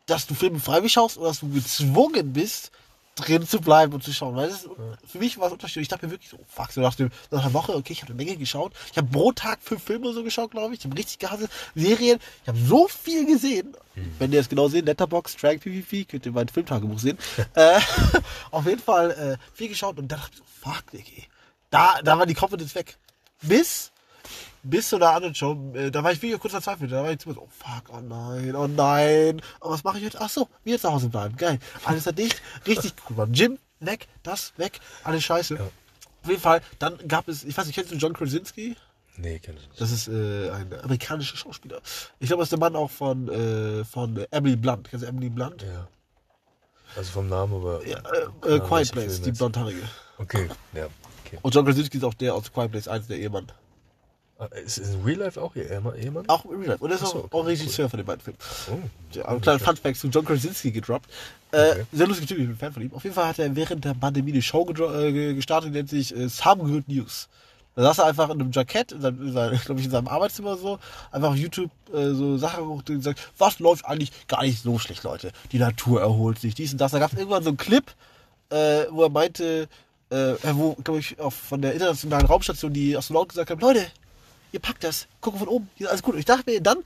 [0.06, 2.70] dass du Filme freiwillig schaust oder dass du gezwungen bist,
[3.16, 4.36] drin zu bleiben und zu schauen.
[4.36, 4.70] Weil das ist,
[5.06, 5.82] für mich war es Unterschied.
[5.82, 8.12] Ich dachte mir wirklich so, fuck, so nach, dem, nach einer Woche, okay, ich habe
[8.12, 8.72] eine Menge geschaut.
[8.92, 10.80] Ich habe pro Tag fünf Filme so geschaut, glaube ich.
[10.80, 11.48] Ich habe richtig gehasst.
[11.74, 12.20] Serien.
[12.42, 13.76] Ich habe so viel gesehen.
[14.18, 17.18] Wenn ihr es genau seht, Letterboxd, Track, PvP, könnt ihr mein Filmtagebuch sehen.
[17.54, 17.80] äh,
[18.50, 21.26] auf jeden Fall äh, viel geschaut und dann dachte ich so, fuck, Diggi.
[21.70, 22.98] Da, da war die Confidence weg.
[23.42, 23.92] Bis
[24.68, 26.92] bis zu einer anderen Show, äh, da war ich wirklich kurz verzweifelt.
[26.92, 29.40] Da war ich so, oh fuck, oh nein, oh nein.
[29.60, 30.20] Aber was mache ich jetzt?
[30.20, 31.36] Ach so, wir zu Hause bleiben.
[31.36, 31.58] Geil.
[31.84, 32.40] Alles dicht.
[32.66, 33.16] Richtig cool.
[33.16, 35.58] Beim Gym weg, das weg, alles scheiße.
[35.58, 38.76] Auf jeden Fall, dann gab es, ich weiß nicht, kennst du John Krasinski?
[39.18, 39.80] Nee, kenn ich nicht.
[39.80, 41.80] Das ist äh, ein amerikanischer Schauspieler.
[42.18, 44.90] Ich glaube, das ist der Mann auch von, äh, von Emily Blunt.
[44.90, 45.62] Kennst du Emily Blunt?
[45.62, 45.88] Ja.
[46.96, 47.86] Also vom Namen, aber.
[47.86, 47.98] Ja,
[48.44, 49.82] äh, äh, Quiet Place, die blondhaarige.
[50.18, 50.86] Okay, ja.
[51.24, 51.38] Okay.
[51.42, 53.46] Und John Krasinski ist auch der aus Quiet Place 1, der Ehemann.
[54.38, 56.28] Ah, Ist ist in Real Life auch ihr Ehemann?
[56.28, 56.84] Auch Real Life.
[56.84, 58.38] Und er ist Ach so, auch, okay, auch Regisseur von den beiden Filmen.
[58.70, 58.78] Oh.
[59.16, 61.08] Ja, ein kleiner Funfact zu John Krasinski gedroppt.
[61.52, 61.84] Äh, Okay.
[61.92, 62.92] Sehr lustig Typ, ich bin Fan von ihm.
[62.92, 65.88] Auf jeden Fall hat er während der Pandemie eine Show äh, ge- gestartet, die nennt
[65.88, 67.28] sich äh, Some Good News.
[67.76, 69.32] Da saß er einfach in einem Jackett, in seinem,
[69.64, 70.78] glaube ich, in seinem Arbeitszimmer so,
[71.12, 74.78] einfach auf YouTube äh, so Sachen geguckt und gesagt, was läuft eigentlich gar nicht so
[74.78, 75.32] schlecht, Leute.
[75.52, 76.92] Die Natur erholt sich, dies und das.
[76.92, 77.84] Da gab es irgendwann so einen Clip,
[78.50, 79.68] äh, wo er meinte,
[80.10, 83.86] äh, wo, glaube ich, auch von der internationalen Raumstation die Astronauten gesagt haben, Leute,
[84.56, 86.14] ihr packt das, gucken von oben, alles gut.
[86.14, 86.78] Und ich dachte mir, dann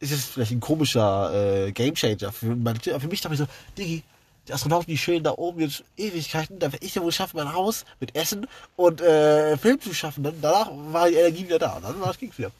[0.00, 3.20] ist es vielleicht ein komischer äh, Gamechanger für, meine, für mich.
[3.20, 4.02] dachte ich so, Diggi,
[4.46, 7.52] die Astronauten, die chillen da oben jetzt Ewigkeiten, da werde ich ja wohl schaffen, mein
[7.52, 10.24] Haus mit Essen und äh, Film zu schaffen.
[10.24, 12.50] Dann, danach war die Energie wieder da und dann war es ging's wieder.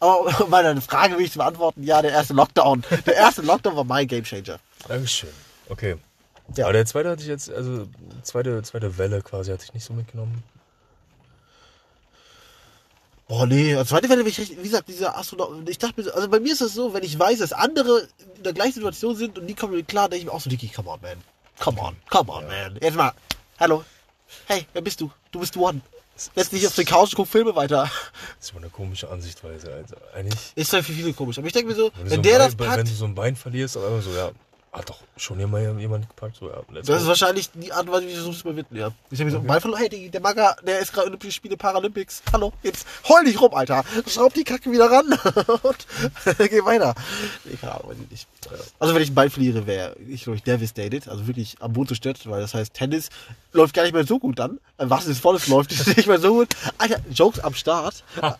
[0.00, 2.84] Aber um meine Frage will ich zu beantworten, ja, der erste Lockdown.
[3.04, 4.58] Der erste Lockdown war mein Gamechanger.
[4.86, 5.30] Dankeschön.
[5.68, 5.96] Okay.
[6.56, 6.64] Ja.
[6.64, 7.86] Aber der zweite hatte ich jetzt, also
[8.22, 10.42] zweite, zweite Welle quasi hatte ich nicht so mitgenommen.
[13.28, 16.12] Boah, nee, als zweite Welle ich richtig, wie gesagt, dieser Astronaut, ich dachte mir so,
[16.12, 19.14] also bei mir ist es so, wenn ich weiß, dass andere in der gleichen Situation
[19.16, 21.18] sind und die kommen mir klar, denke ich mir auch so, Dicky, come on, man.
[21.60, 22.78] Come on, come on, man.
[22.80, 23.12] Jetzt mal,
[23.60, 23.84] hallo.
[24.46, 25.10] Hey, wer bist du?
[25.30, 25.82] Du bist One.
[26.16, 27.82] Setz dich auf die Couch und guck Filme weiter.
[28.38, 29.72] Das ist immer eine komische Ansichtweise.
[29.72, 31.38] Also eigentlich, Ist ja für viele komisch.
[31.38, 33.04] Aber ich denke mir so, wenn, wenn so der Bein, das wenn packt, du so
[33.04, 34.30] ein Bein verlierst, auf einmal so, ja,
[34.72, 36.36] hat doch schon immer jemand gepackt.
[36.36, 38.90] So, ja, das ist wahrscheinlich die Art und Weise, wie ich es überwinden, ja.
[39.10, 41.56] Ich habe mir so, mein Verlust, hey, Diggi, der Maga, der ist gerade Olympische Spiele
[41.56, 42.22] Paralympics.
[42.32, 43.84] Hallo, jetzt heul nicht rum, Alter.
[44.06, 45.06] Schraub die Kacke wieder ran
[45.62, 45.86] und
[46.50, 46.94] geh weiter.
[47.44, 48.28] Nee, keine Ahnung, weiß ich nicht.
[48.78, 51.08] Also wenn ich einen Ball verliere, wäre ich, glaube ich, devastated.
[51.08, 53.08] Also wirklich am Boden zerstört, weil das heißt, Tennis
[53.52, 54.60] läuft gar nicht mehr so gut dann.
[54.76, 56.48] Was ist volles läuft nicht mehr so gut.
[56.76, 58.04] Alter, Jokes am Start.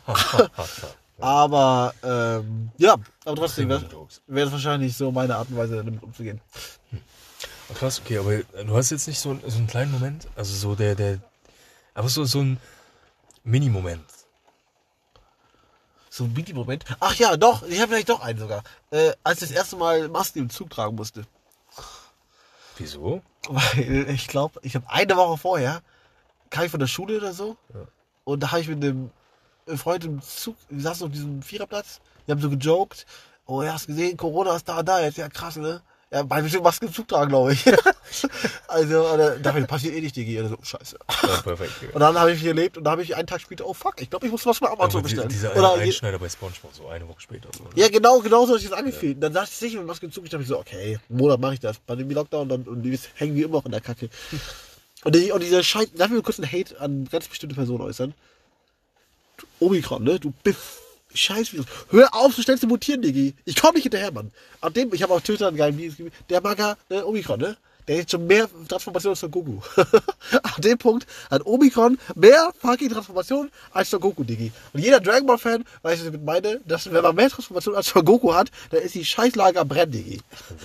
[1.21, 2.95] Aber, ähm, ja,
[3.25, 3.83] aber trotzdem wäre
[4.29, 6.41] wär das wahrscheinlich so meine Art und Weise, damit umzugehen.
[6.93, 10.55] Ah, Krass, okay, aber du hast jetzt nicht so, einen- so einen kleinen Moment, also
[10.55, 11.19] so der, der,
[11.95, 12.59] aber so, so ein
[13.43, 14.05] Mini-Moment.
[16.09, 16.85] So ein Mini-Moment.
[17.01, 18.63] Ach ja, doch, ich habe vielleicht doch einen sogar.
[18.91, 21.25] Äh, als ich das erste Mal Masken im Zug tragen musste.
[22.77, 23.23] Wieso?
[23.49, 25.83] Weil ich glaube, ich habe eine Woche vorher,
[26.51, 27.57] kam ich von der Schule oder so.
[28.25, 29.11] Und da habe ich mit einem
[29.69, 33.07] äh, Freund im Zug, wir saßen auf diesem Viererplatz, wir haben so gejoked,
[33.47, 35.83] oh ja, hast gesehen, Corona ist da, da, jetzt ja krass, ne?
[36.11, 37.65] Ja, bei bestimmt Maske im Zug tragen, glaube ich.
[38.69, 40.41] also, oder, passiert eh nicht, Digi.
[40.41, 40.97] Also, scheiße.
[41.23, 41.73] Ja, perfekt.
[41.83, 41.89] Ja.
[41.93, 44.09] Und dann habe ich gelebt und dann habe ich einen Tag später, oh fuck, ich
[44.09, 45.29] glaube, ich muss was bei Amazon die, bestellen.
[45.29, 47.51] dieser Oder Einschneider bei Spongebob, so eine Woche später.
[47.55, 47.65] So.
[47.75, 49.17] ja, genau, genau so hat sich das angefühlt.
[49.17, 51.41] Und Dann dachte ich sicher mit Maske im Zug, ich dachte so, okay, einen Monat
[51.41, 51.79] mache ich das.
[51.79, 54.09] Pandemie-Lockdown und, und die hängen wie immer noch in der Kacke.
[55.05, 57.83] Und, die, und dieser Scheiß, darf ich mir kurz einen Hate an ganz bestimmte Personen
[57.83, 58.15] äußern?
[59.61, 60.19] Omikron, ne?
[60.19, 60.81] Du Biff.
[61.15, 61.67] Scheiß Virus.
[61.91, 63.35] Hör auf, so schnell zu mutieren, Digi.
[63.45, 64.31] Ich komm nicht hinterher, Mann.
[64.61, 67.57] An dem, ich habe auf Twitter einen geilen Video der Maga, ne, Omikron, ne?
[67.89, 69.61] Der hat schon mehr Transformationen als der Goku.
[70.43, 74.53] An dem Punkt hat Omikron mehr fucking Transformationen als der Goku, Digi.
[74.75, 77.79] Und jeder Dragon Ball Fan weiß, was ich damit meine, dass wenn man mehr Transformationen
[77.79, 80.21] als der Goku hat, dann ist die Scheißlage am Brennen, Digi.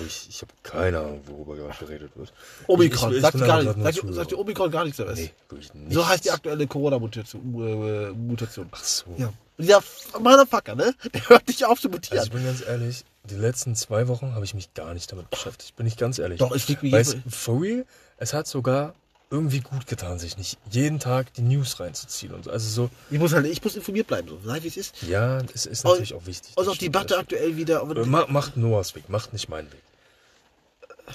[0.05, 2.33] Ich, ich habe keine Ahnung, worüber gerade geredet wird.
[2.67, 3.73] Omikron, Ich- ich- ich sagt gar nicht.
[3.73, 4.39] Sagt, sagt dir Zuhörer.
[4.39, 5.13] Omikron gar nichts mehr.
[5.13, 5.93] Nee, wirklich nicht.
[5.93, 7.41] So heißt die aktuelle Corona-Mutation.
[7.55, 8.67] Äh, Mutation.
[8.71, 9.05] Ach so.
[9.17, 9.31] Ja.
[9.57, 9.83] Und dieser
[10.19, 10.93] Motherfucker, ne?
[11.13, 12.17] Der hört nicht auf zu mutieren.
[12.19, 15.29] Also ich bin ganz ehrlich, die letzten zwei Wochen habe ich mich gar nicht damit
[15.29, 15.75] beschäftigt.
[15.75, 16.39] Bin ich ganz ehrlich.
[16.39, 17.85] Doch, es liegt mir Weil for real,
[18.17, 18.93] es hat sogar
[19.29, 22.51] irgendwie gut getan, sich nicht jeden Tag die News reinzuziehen und so.
[22.51, 24.39] Also so, ich muss halt, ich muss informiert bleiben, so.
[24.45, 25.01] Sei wie es ist.
[25.03, 26.51] ja, es ist natürlich auch wichtig.
[26.55, 27.83] Also das auch die Debatte aktuell wieder.
[28.05, 29.81] Ma- Macht Noahs Weg, macht nicht meinen Weg.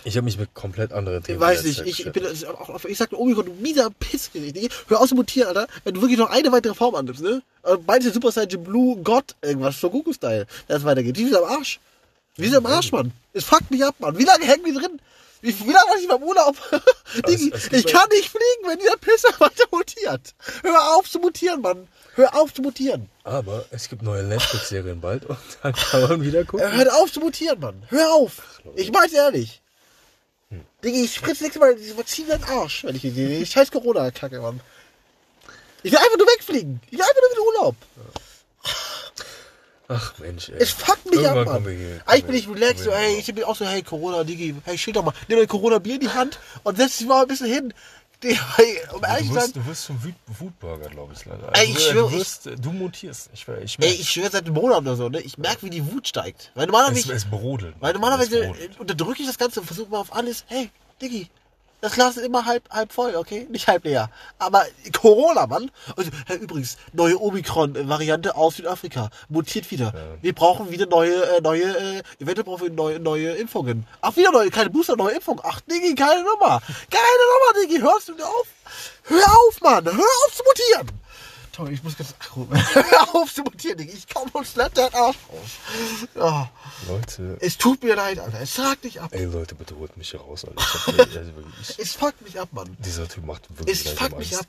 [0.04, 2.44] Ich habe mich mit komplett anderen ich Themen weiß die nicht, ich, ich bin, das
[2.44, 4.72] auch, ich sag nur, Omikron, du mieser Pissgesicht.
[4.88, 5.66] Hör aus zu mutieren, Alter.
[5.84, 7.42] Wenn du wirklich noch eine weitere Form annimmst, ne?
[7.62, 11.16] Äh, du Super Saiyan Blue Gott, irgendwas, so Goku-Style, es weitergeht.
[11.16, 11.80] Die sind am Arsch.
[12.36, 13.12] Wir sind am Arsch, Mann.
[13.32, 14.16] Es fuckt mich ab, Mann.
[14.18, 15.00] Wie lange hängen wir drin?
[15.40, 16.56] Wie, wie lange war ich beim Urlaub?
[17.28, 20.34] Digi, es gibt ich kann nicht fliegen, wenn dieser Pisser weiter mutiert.
[20.62, 21.88] Hör auf zu mutieren, Mann.
[22.14, 23.08] Hör auf zu mutieren.
[23.22, 26.70] Aber es gibt neue Netflix-Serien bald und dann kann man wieder gucken.
[26.72, 27.82] Hört auf zu mutieren, Mann.
[27.88, 28.60] Hör auf.
[28.74, 29.62] Ich mein's ehrlich.
[30.84, 33.40] Diggi, ich spritze nächstes Mal diese Vakzine in den Arsch, wenn ich die sehe.
[33.40, 34.60] Ich scheiß Corona-Kacke, Mann.
[35.82, 36.80] Ich will einfach nur wegfliegen.
[36.86, 37.76] Ich will einfach nur in den Urlaub.
[39.90, 40.56] Ach Mensch, ey.
[40.58, 41.54] Es fuckt mich Irgendwann ab, Mann.
[41.54, 43.82] kommen wir hier- Eigentlich kommen bin ich relaxed, so, hier ich bin auch so, hey,
[43.82, 45.14] Corona, Digi, hey, chill doch mal.
[45.28, 47.72] Nimm dein Corona-Bier in die Hand und setz dich mal ein bisschen hin.
[48.22, 48.36] Die,
[48.92, 51.54] um ehrlich Du wirst, du wirst zum Wut Wutbürger, glaube ich, leider.
[51.54, 53.30] Ey, ich Also, schwöre, du, wirst, du mutierst.
[53.32, 55.86] Ich, ich ey, ich schwöre seit einem Monat oder so, ne, ich merke, wie die
[55.92, 56.50] Wut steigt.
[56.54, 57.76] Weil normalerweise, es, es brodelt.
[57.78, 58.80] Weil Es normalerweise brodelt.
[58.80, 60.68] unterdrücke ich das Ganze und versuche mal auf alles, hey,
[61.00, 61.28] Diggi,
[61.80, 63.46] das Glas ist immer halb, halb voll, okay?
[63.50, 64.10] Nicht halb leer.
[64.38, 65.70] Aber Corona, Mann.
[65.96, 69.10] Und, hey, übrigens, neue Omikron-Variante aus Südafrika.
[69.28, 69.92] Mutiert wieder.
[70.20, 73.86] Wir brauchen wieder neue, äh, neue, äh, eventuell brauchen wir neue, neue Impfungen.
[74.00, 75.40] Ach, wieder neue, keine Booster, neue Impfung.
[75.44, 76.60] Ach, Diggi, keine Nummer.
[76.90, 77.80] Keine Nummer, Diggi.
[77.80, 78.46] Hörst du mir auf?
[79.04, 79.84] Hör auf, Mann.
[79.84, 81.00] Hör auf zu mutieren.
[81.58, 83.90] Toll, ich muss ganz, ach, hör auf zu mutieren, Diggi.
[83.92, 85.16] Ich komm und schlepp deinen Arsch.
[86.14, 86.48] Ja.
[86.86, 88.40] Leute, Es tut mir leid, Alter.
[88.40, 89.10] Es fuckt mich ab.
[89.12, 90.60] ey Leute, bitte holt mich hier raus, Alter.
[90.60, 92.76] Ich hab, also wirklich, ich, Es fuckt mich ab, Mann.
[92.78, 94.46] dieser Typ macht wirklich Es fuckt mich ab.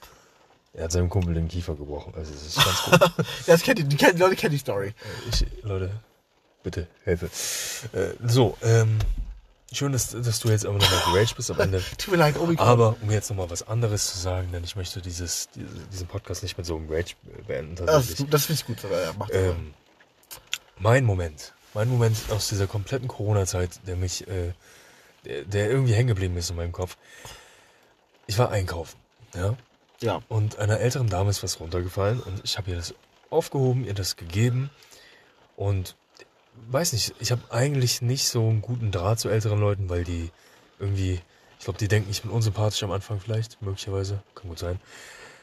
[0.74, 2.14] Er hat seinem Kumpel den Kiefer gebrochen.
[2.16, 3.26] Also es ist ganz gut.
[3.48, 4.94] Das kennt ihr, die, die Leute kennen die Story.
[5.32, 5.90] ich, Leute,
[6.62, 7.26] bitte, Hilfe.
[7.92, 9.00] Äh, so, ähm,
[9.78, 11.84] schön, dass, dass du jetzt aber nochmal geraged bist am Ende.
[11.98, 12.68] Tut mir leid, Omikron.
[12.68, 16.44] Aber um jetzt nochmal was anderes zu sagen, denn ich möchte dieses, diese, diesen Podcast
[16.44, 17.16] nicht mit so einem Rage
[17.48, 17.76] beenden.
[17.76, 18.80] das, das finde ich gut.
[18.80, 19.50] sogar, Ja, macht das mal.
[19.50, 19.74] Ähm,
[20.78, 24.54] mein Moment, mein Moment aus dieser kompletten Corona-Zeit, der mich, äh,
[25.26, 26.98] der, der irgendwie hängen geblieben ist in meinem Kopf.
[28.28, 28.98] Ich war einkaufen,
[29.36, 29.56] ja,
[30.02, 30.22] ja.
[30.30, 32.94] und einer älteren Dame ist was runtergefallen und ich habe ihr das
[33.30, 34.70] aufgehoben, ihr das gegeben
[35.56, 35.96] und
[36.70, 40.32] weiß nicht, ich habe eigentlich nicht so einen guten Draht zu älteren Leuten, weil die
[40.80, 41.20] irgendwie,
[41.58, 44.80] ich glaube, die denken, ich bin unsympathisch am Anfang vielleicht, möglicherweise, kann gut sein.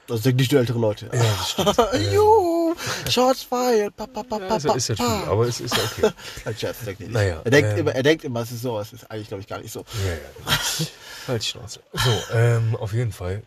[0.08, 1.06] Das sind nicht nur ältere Leute.
[1.12, 1.76] Ja, das stimmt.
[1.94, 2.74] Ähm, Juhu,
[3.10, 3.96] Shots fired.
[3.96, 6.10] Pa, pa, pa, pa, ist, ja- ist ja true, aber es ist ja okay.
[6.44, 7.12] Ein Scherz, denkt nicht.
[7.12, 9.40] Naja, er, denkt ähm, immer, er denkt immer, es ist so, es ist eigentlich, glaube
[9.40, 9.80] ich, gar nicht so.
[10.06, 10.86] Ja, ja.
[11.26, 11.80] Halt die Schnauze.
[11.92, 13.42] So, ähm, auf jeden Fall.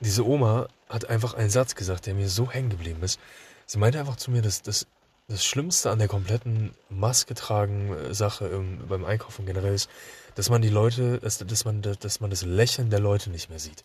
[0.00, 3.20] Diese Oma hat einfach einen Satz gesagt, der mir so hängen geblieben ist.
[3.66, 4.86] Sie meinte einfach zu mir, dass das,
[5.28, 9.88] das Schlimmste an der kompletten Maske tragen äh, Sache ähm, beim Einkaufen generell ist,
[10.34, 13.58] dass man die Leute, dass, dass, man, dass man das Lächeln der Leute nicht mehr
[13.58, 13.84] sieht.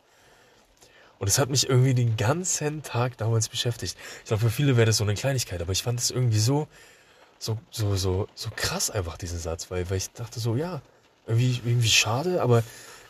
[1.20, 3.98] Und es hat mich irgendwie den ganzen Tag damals beschäftigt.
[4.20, 6.68] Ich glaube, für viele wäre das so eine Kleinigkeit, aber ich fand es irgendwie so,
[7.40, 10.82] so, so, so, so krass einfach, diesen Satz, weil, weil ich dachte so, ja,
[11.26, 12.64] irgendwie, irgendwie schade, aber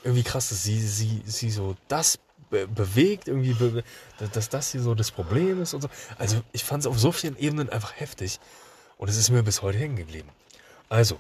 [0.03, 2.17] irgendwie krass, dass sie, sie, sie so das
[2.49, 3.83] be bewegt, irgendwie, be
[4.33, 5.89] dass das hier so das Problem ist und so.
[6.17, 8.39] Also ich fand es auf so vielen Ebenen einfach heftig
[8.97, 10.29] und es ist mir bis heute hängen geblieben.
[10.89, 11.19] Also,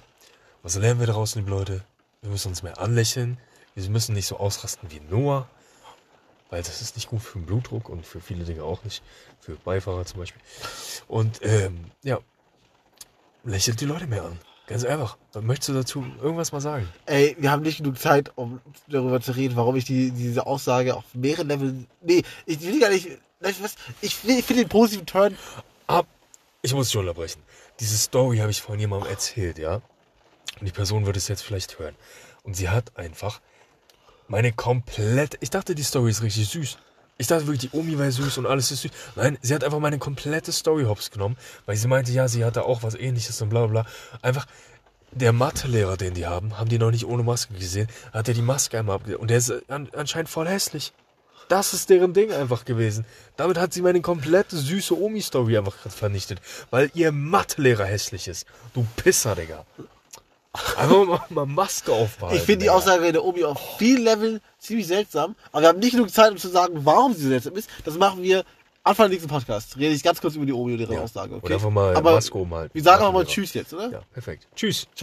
[0.63, 1.83] was lernen wir daraus, liebe Leute?
[2.21, 3.37] Wir müssen uns mehr anlächeln.
[3.75, 5.47] Wir müssen nicht so ausrasten wie Noah,
[6.49, 9.03] weil das ist nicht gut für den Blutdruck und für viele Dinge auch nicht.
[9.39, 10.41] Für Beifahrer zum Beispiel.
[11.07, 12.19] Und ähm, ja,
[13.43, 14.39] lächelt die Leute mehr an.
[14.67, 15.17] Ganz einfach.
[15.41, 16.87] Möchtest du dazu irgendwas mal sagen?
[17.05, 20.95] Ey, wir haben nicht genug Zeit, um darüber zu reden, warum ich die, diese Aussage
[20.95, 21.87] auf mehreren Leveln.
[22.01, 23.07] Nee, ich will gar nicht.
[23.07, 23.55] Ich,
[24.01, 25.37] ich finde ich finde den positiven Turn.
[25.87, 26.05] Ab.
[26.61, 27.41] Ich muss dich unterbrechen.
[27.79, 29.75] Diese Story habe ich vorhin jemandem erzählt, ja?
[30.59, 31.95] Und die Person wird es jetzt vielleicht hören.
[32.43, 33.39] Und sie hat einfach
[34.27, 35.37] meine komplette.
[35.39, 36.77] Ich dachte, die Story ist richtig süß.
[37.17, 38.91] Ich dachte wirklich, die Omi wäre süß und alles ist süß.
[39.15, 42.63] Nein, sie hat einfach meine komplette Story hops genommen, weil sie meinte, ja, sie hatte
[42.63, 43.91] auch was ähnliches und bla bla bla.
[44.21, 44.45] Einfach,
[45.11, 48.41] der Mathelehrer, den die haben, haben die noch nicht ohne Maske gesehen, hat er die
[48.41, 49.19] Maske einmal abgelegt.
[49.19, 50.93] Und der ist an, anscheinend voll hässlich.
[51.47, 53.05] Das ist deren Ding einfach gewesen.
[53.37, 56.41] Damit hat sie meine komplette süße Omi-Story einfach vernichtet.
[56.71, 58.45] Weil ihr Mathelehrer hässlich ist.
[58.73, 59.65] Du Pisser, Digga.
[60.77, 62.37] Einfach mal, mal Maske aufbehalten.
[62.37, 62.69] Ich finde die.
[62.69, 65.35] Aussage der Omi auf vielen Leveln ziemlich seltsam.
[65.51, 67.69] Aber wir haben nicht genug Zeit, um zu sagen, warum sie so seltsam ist.
[67.85, 68.43] Das machen wir
[68.83, 69.77] Anfang des nächsten Podcasts.
[69.77, 71.01] Rede ich ganz kurz über die Omi und ihre Ja.
[71.01, 71.35] Aussage.
[71.35, 71.45] Okay?
[71.45, 72.73] Oder einfach mal Aber Maske umhalten.
[72.73, 73.25] wir sagen auch mal.
[73.25, 73.89] Tschüss jetzt, oder?
[73.91, 74.47] Ja, perfekt.
[74.55, 74.87] Tschüss.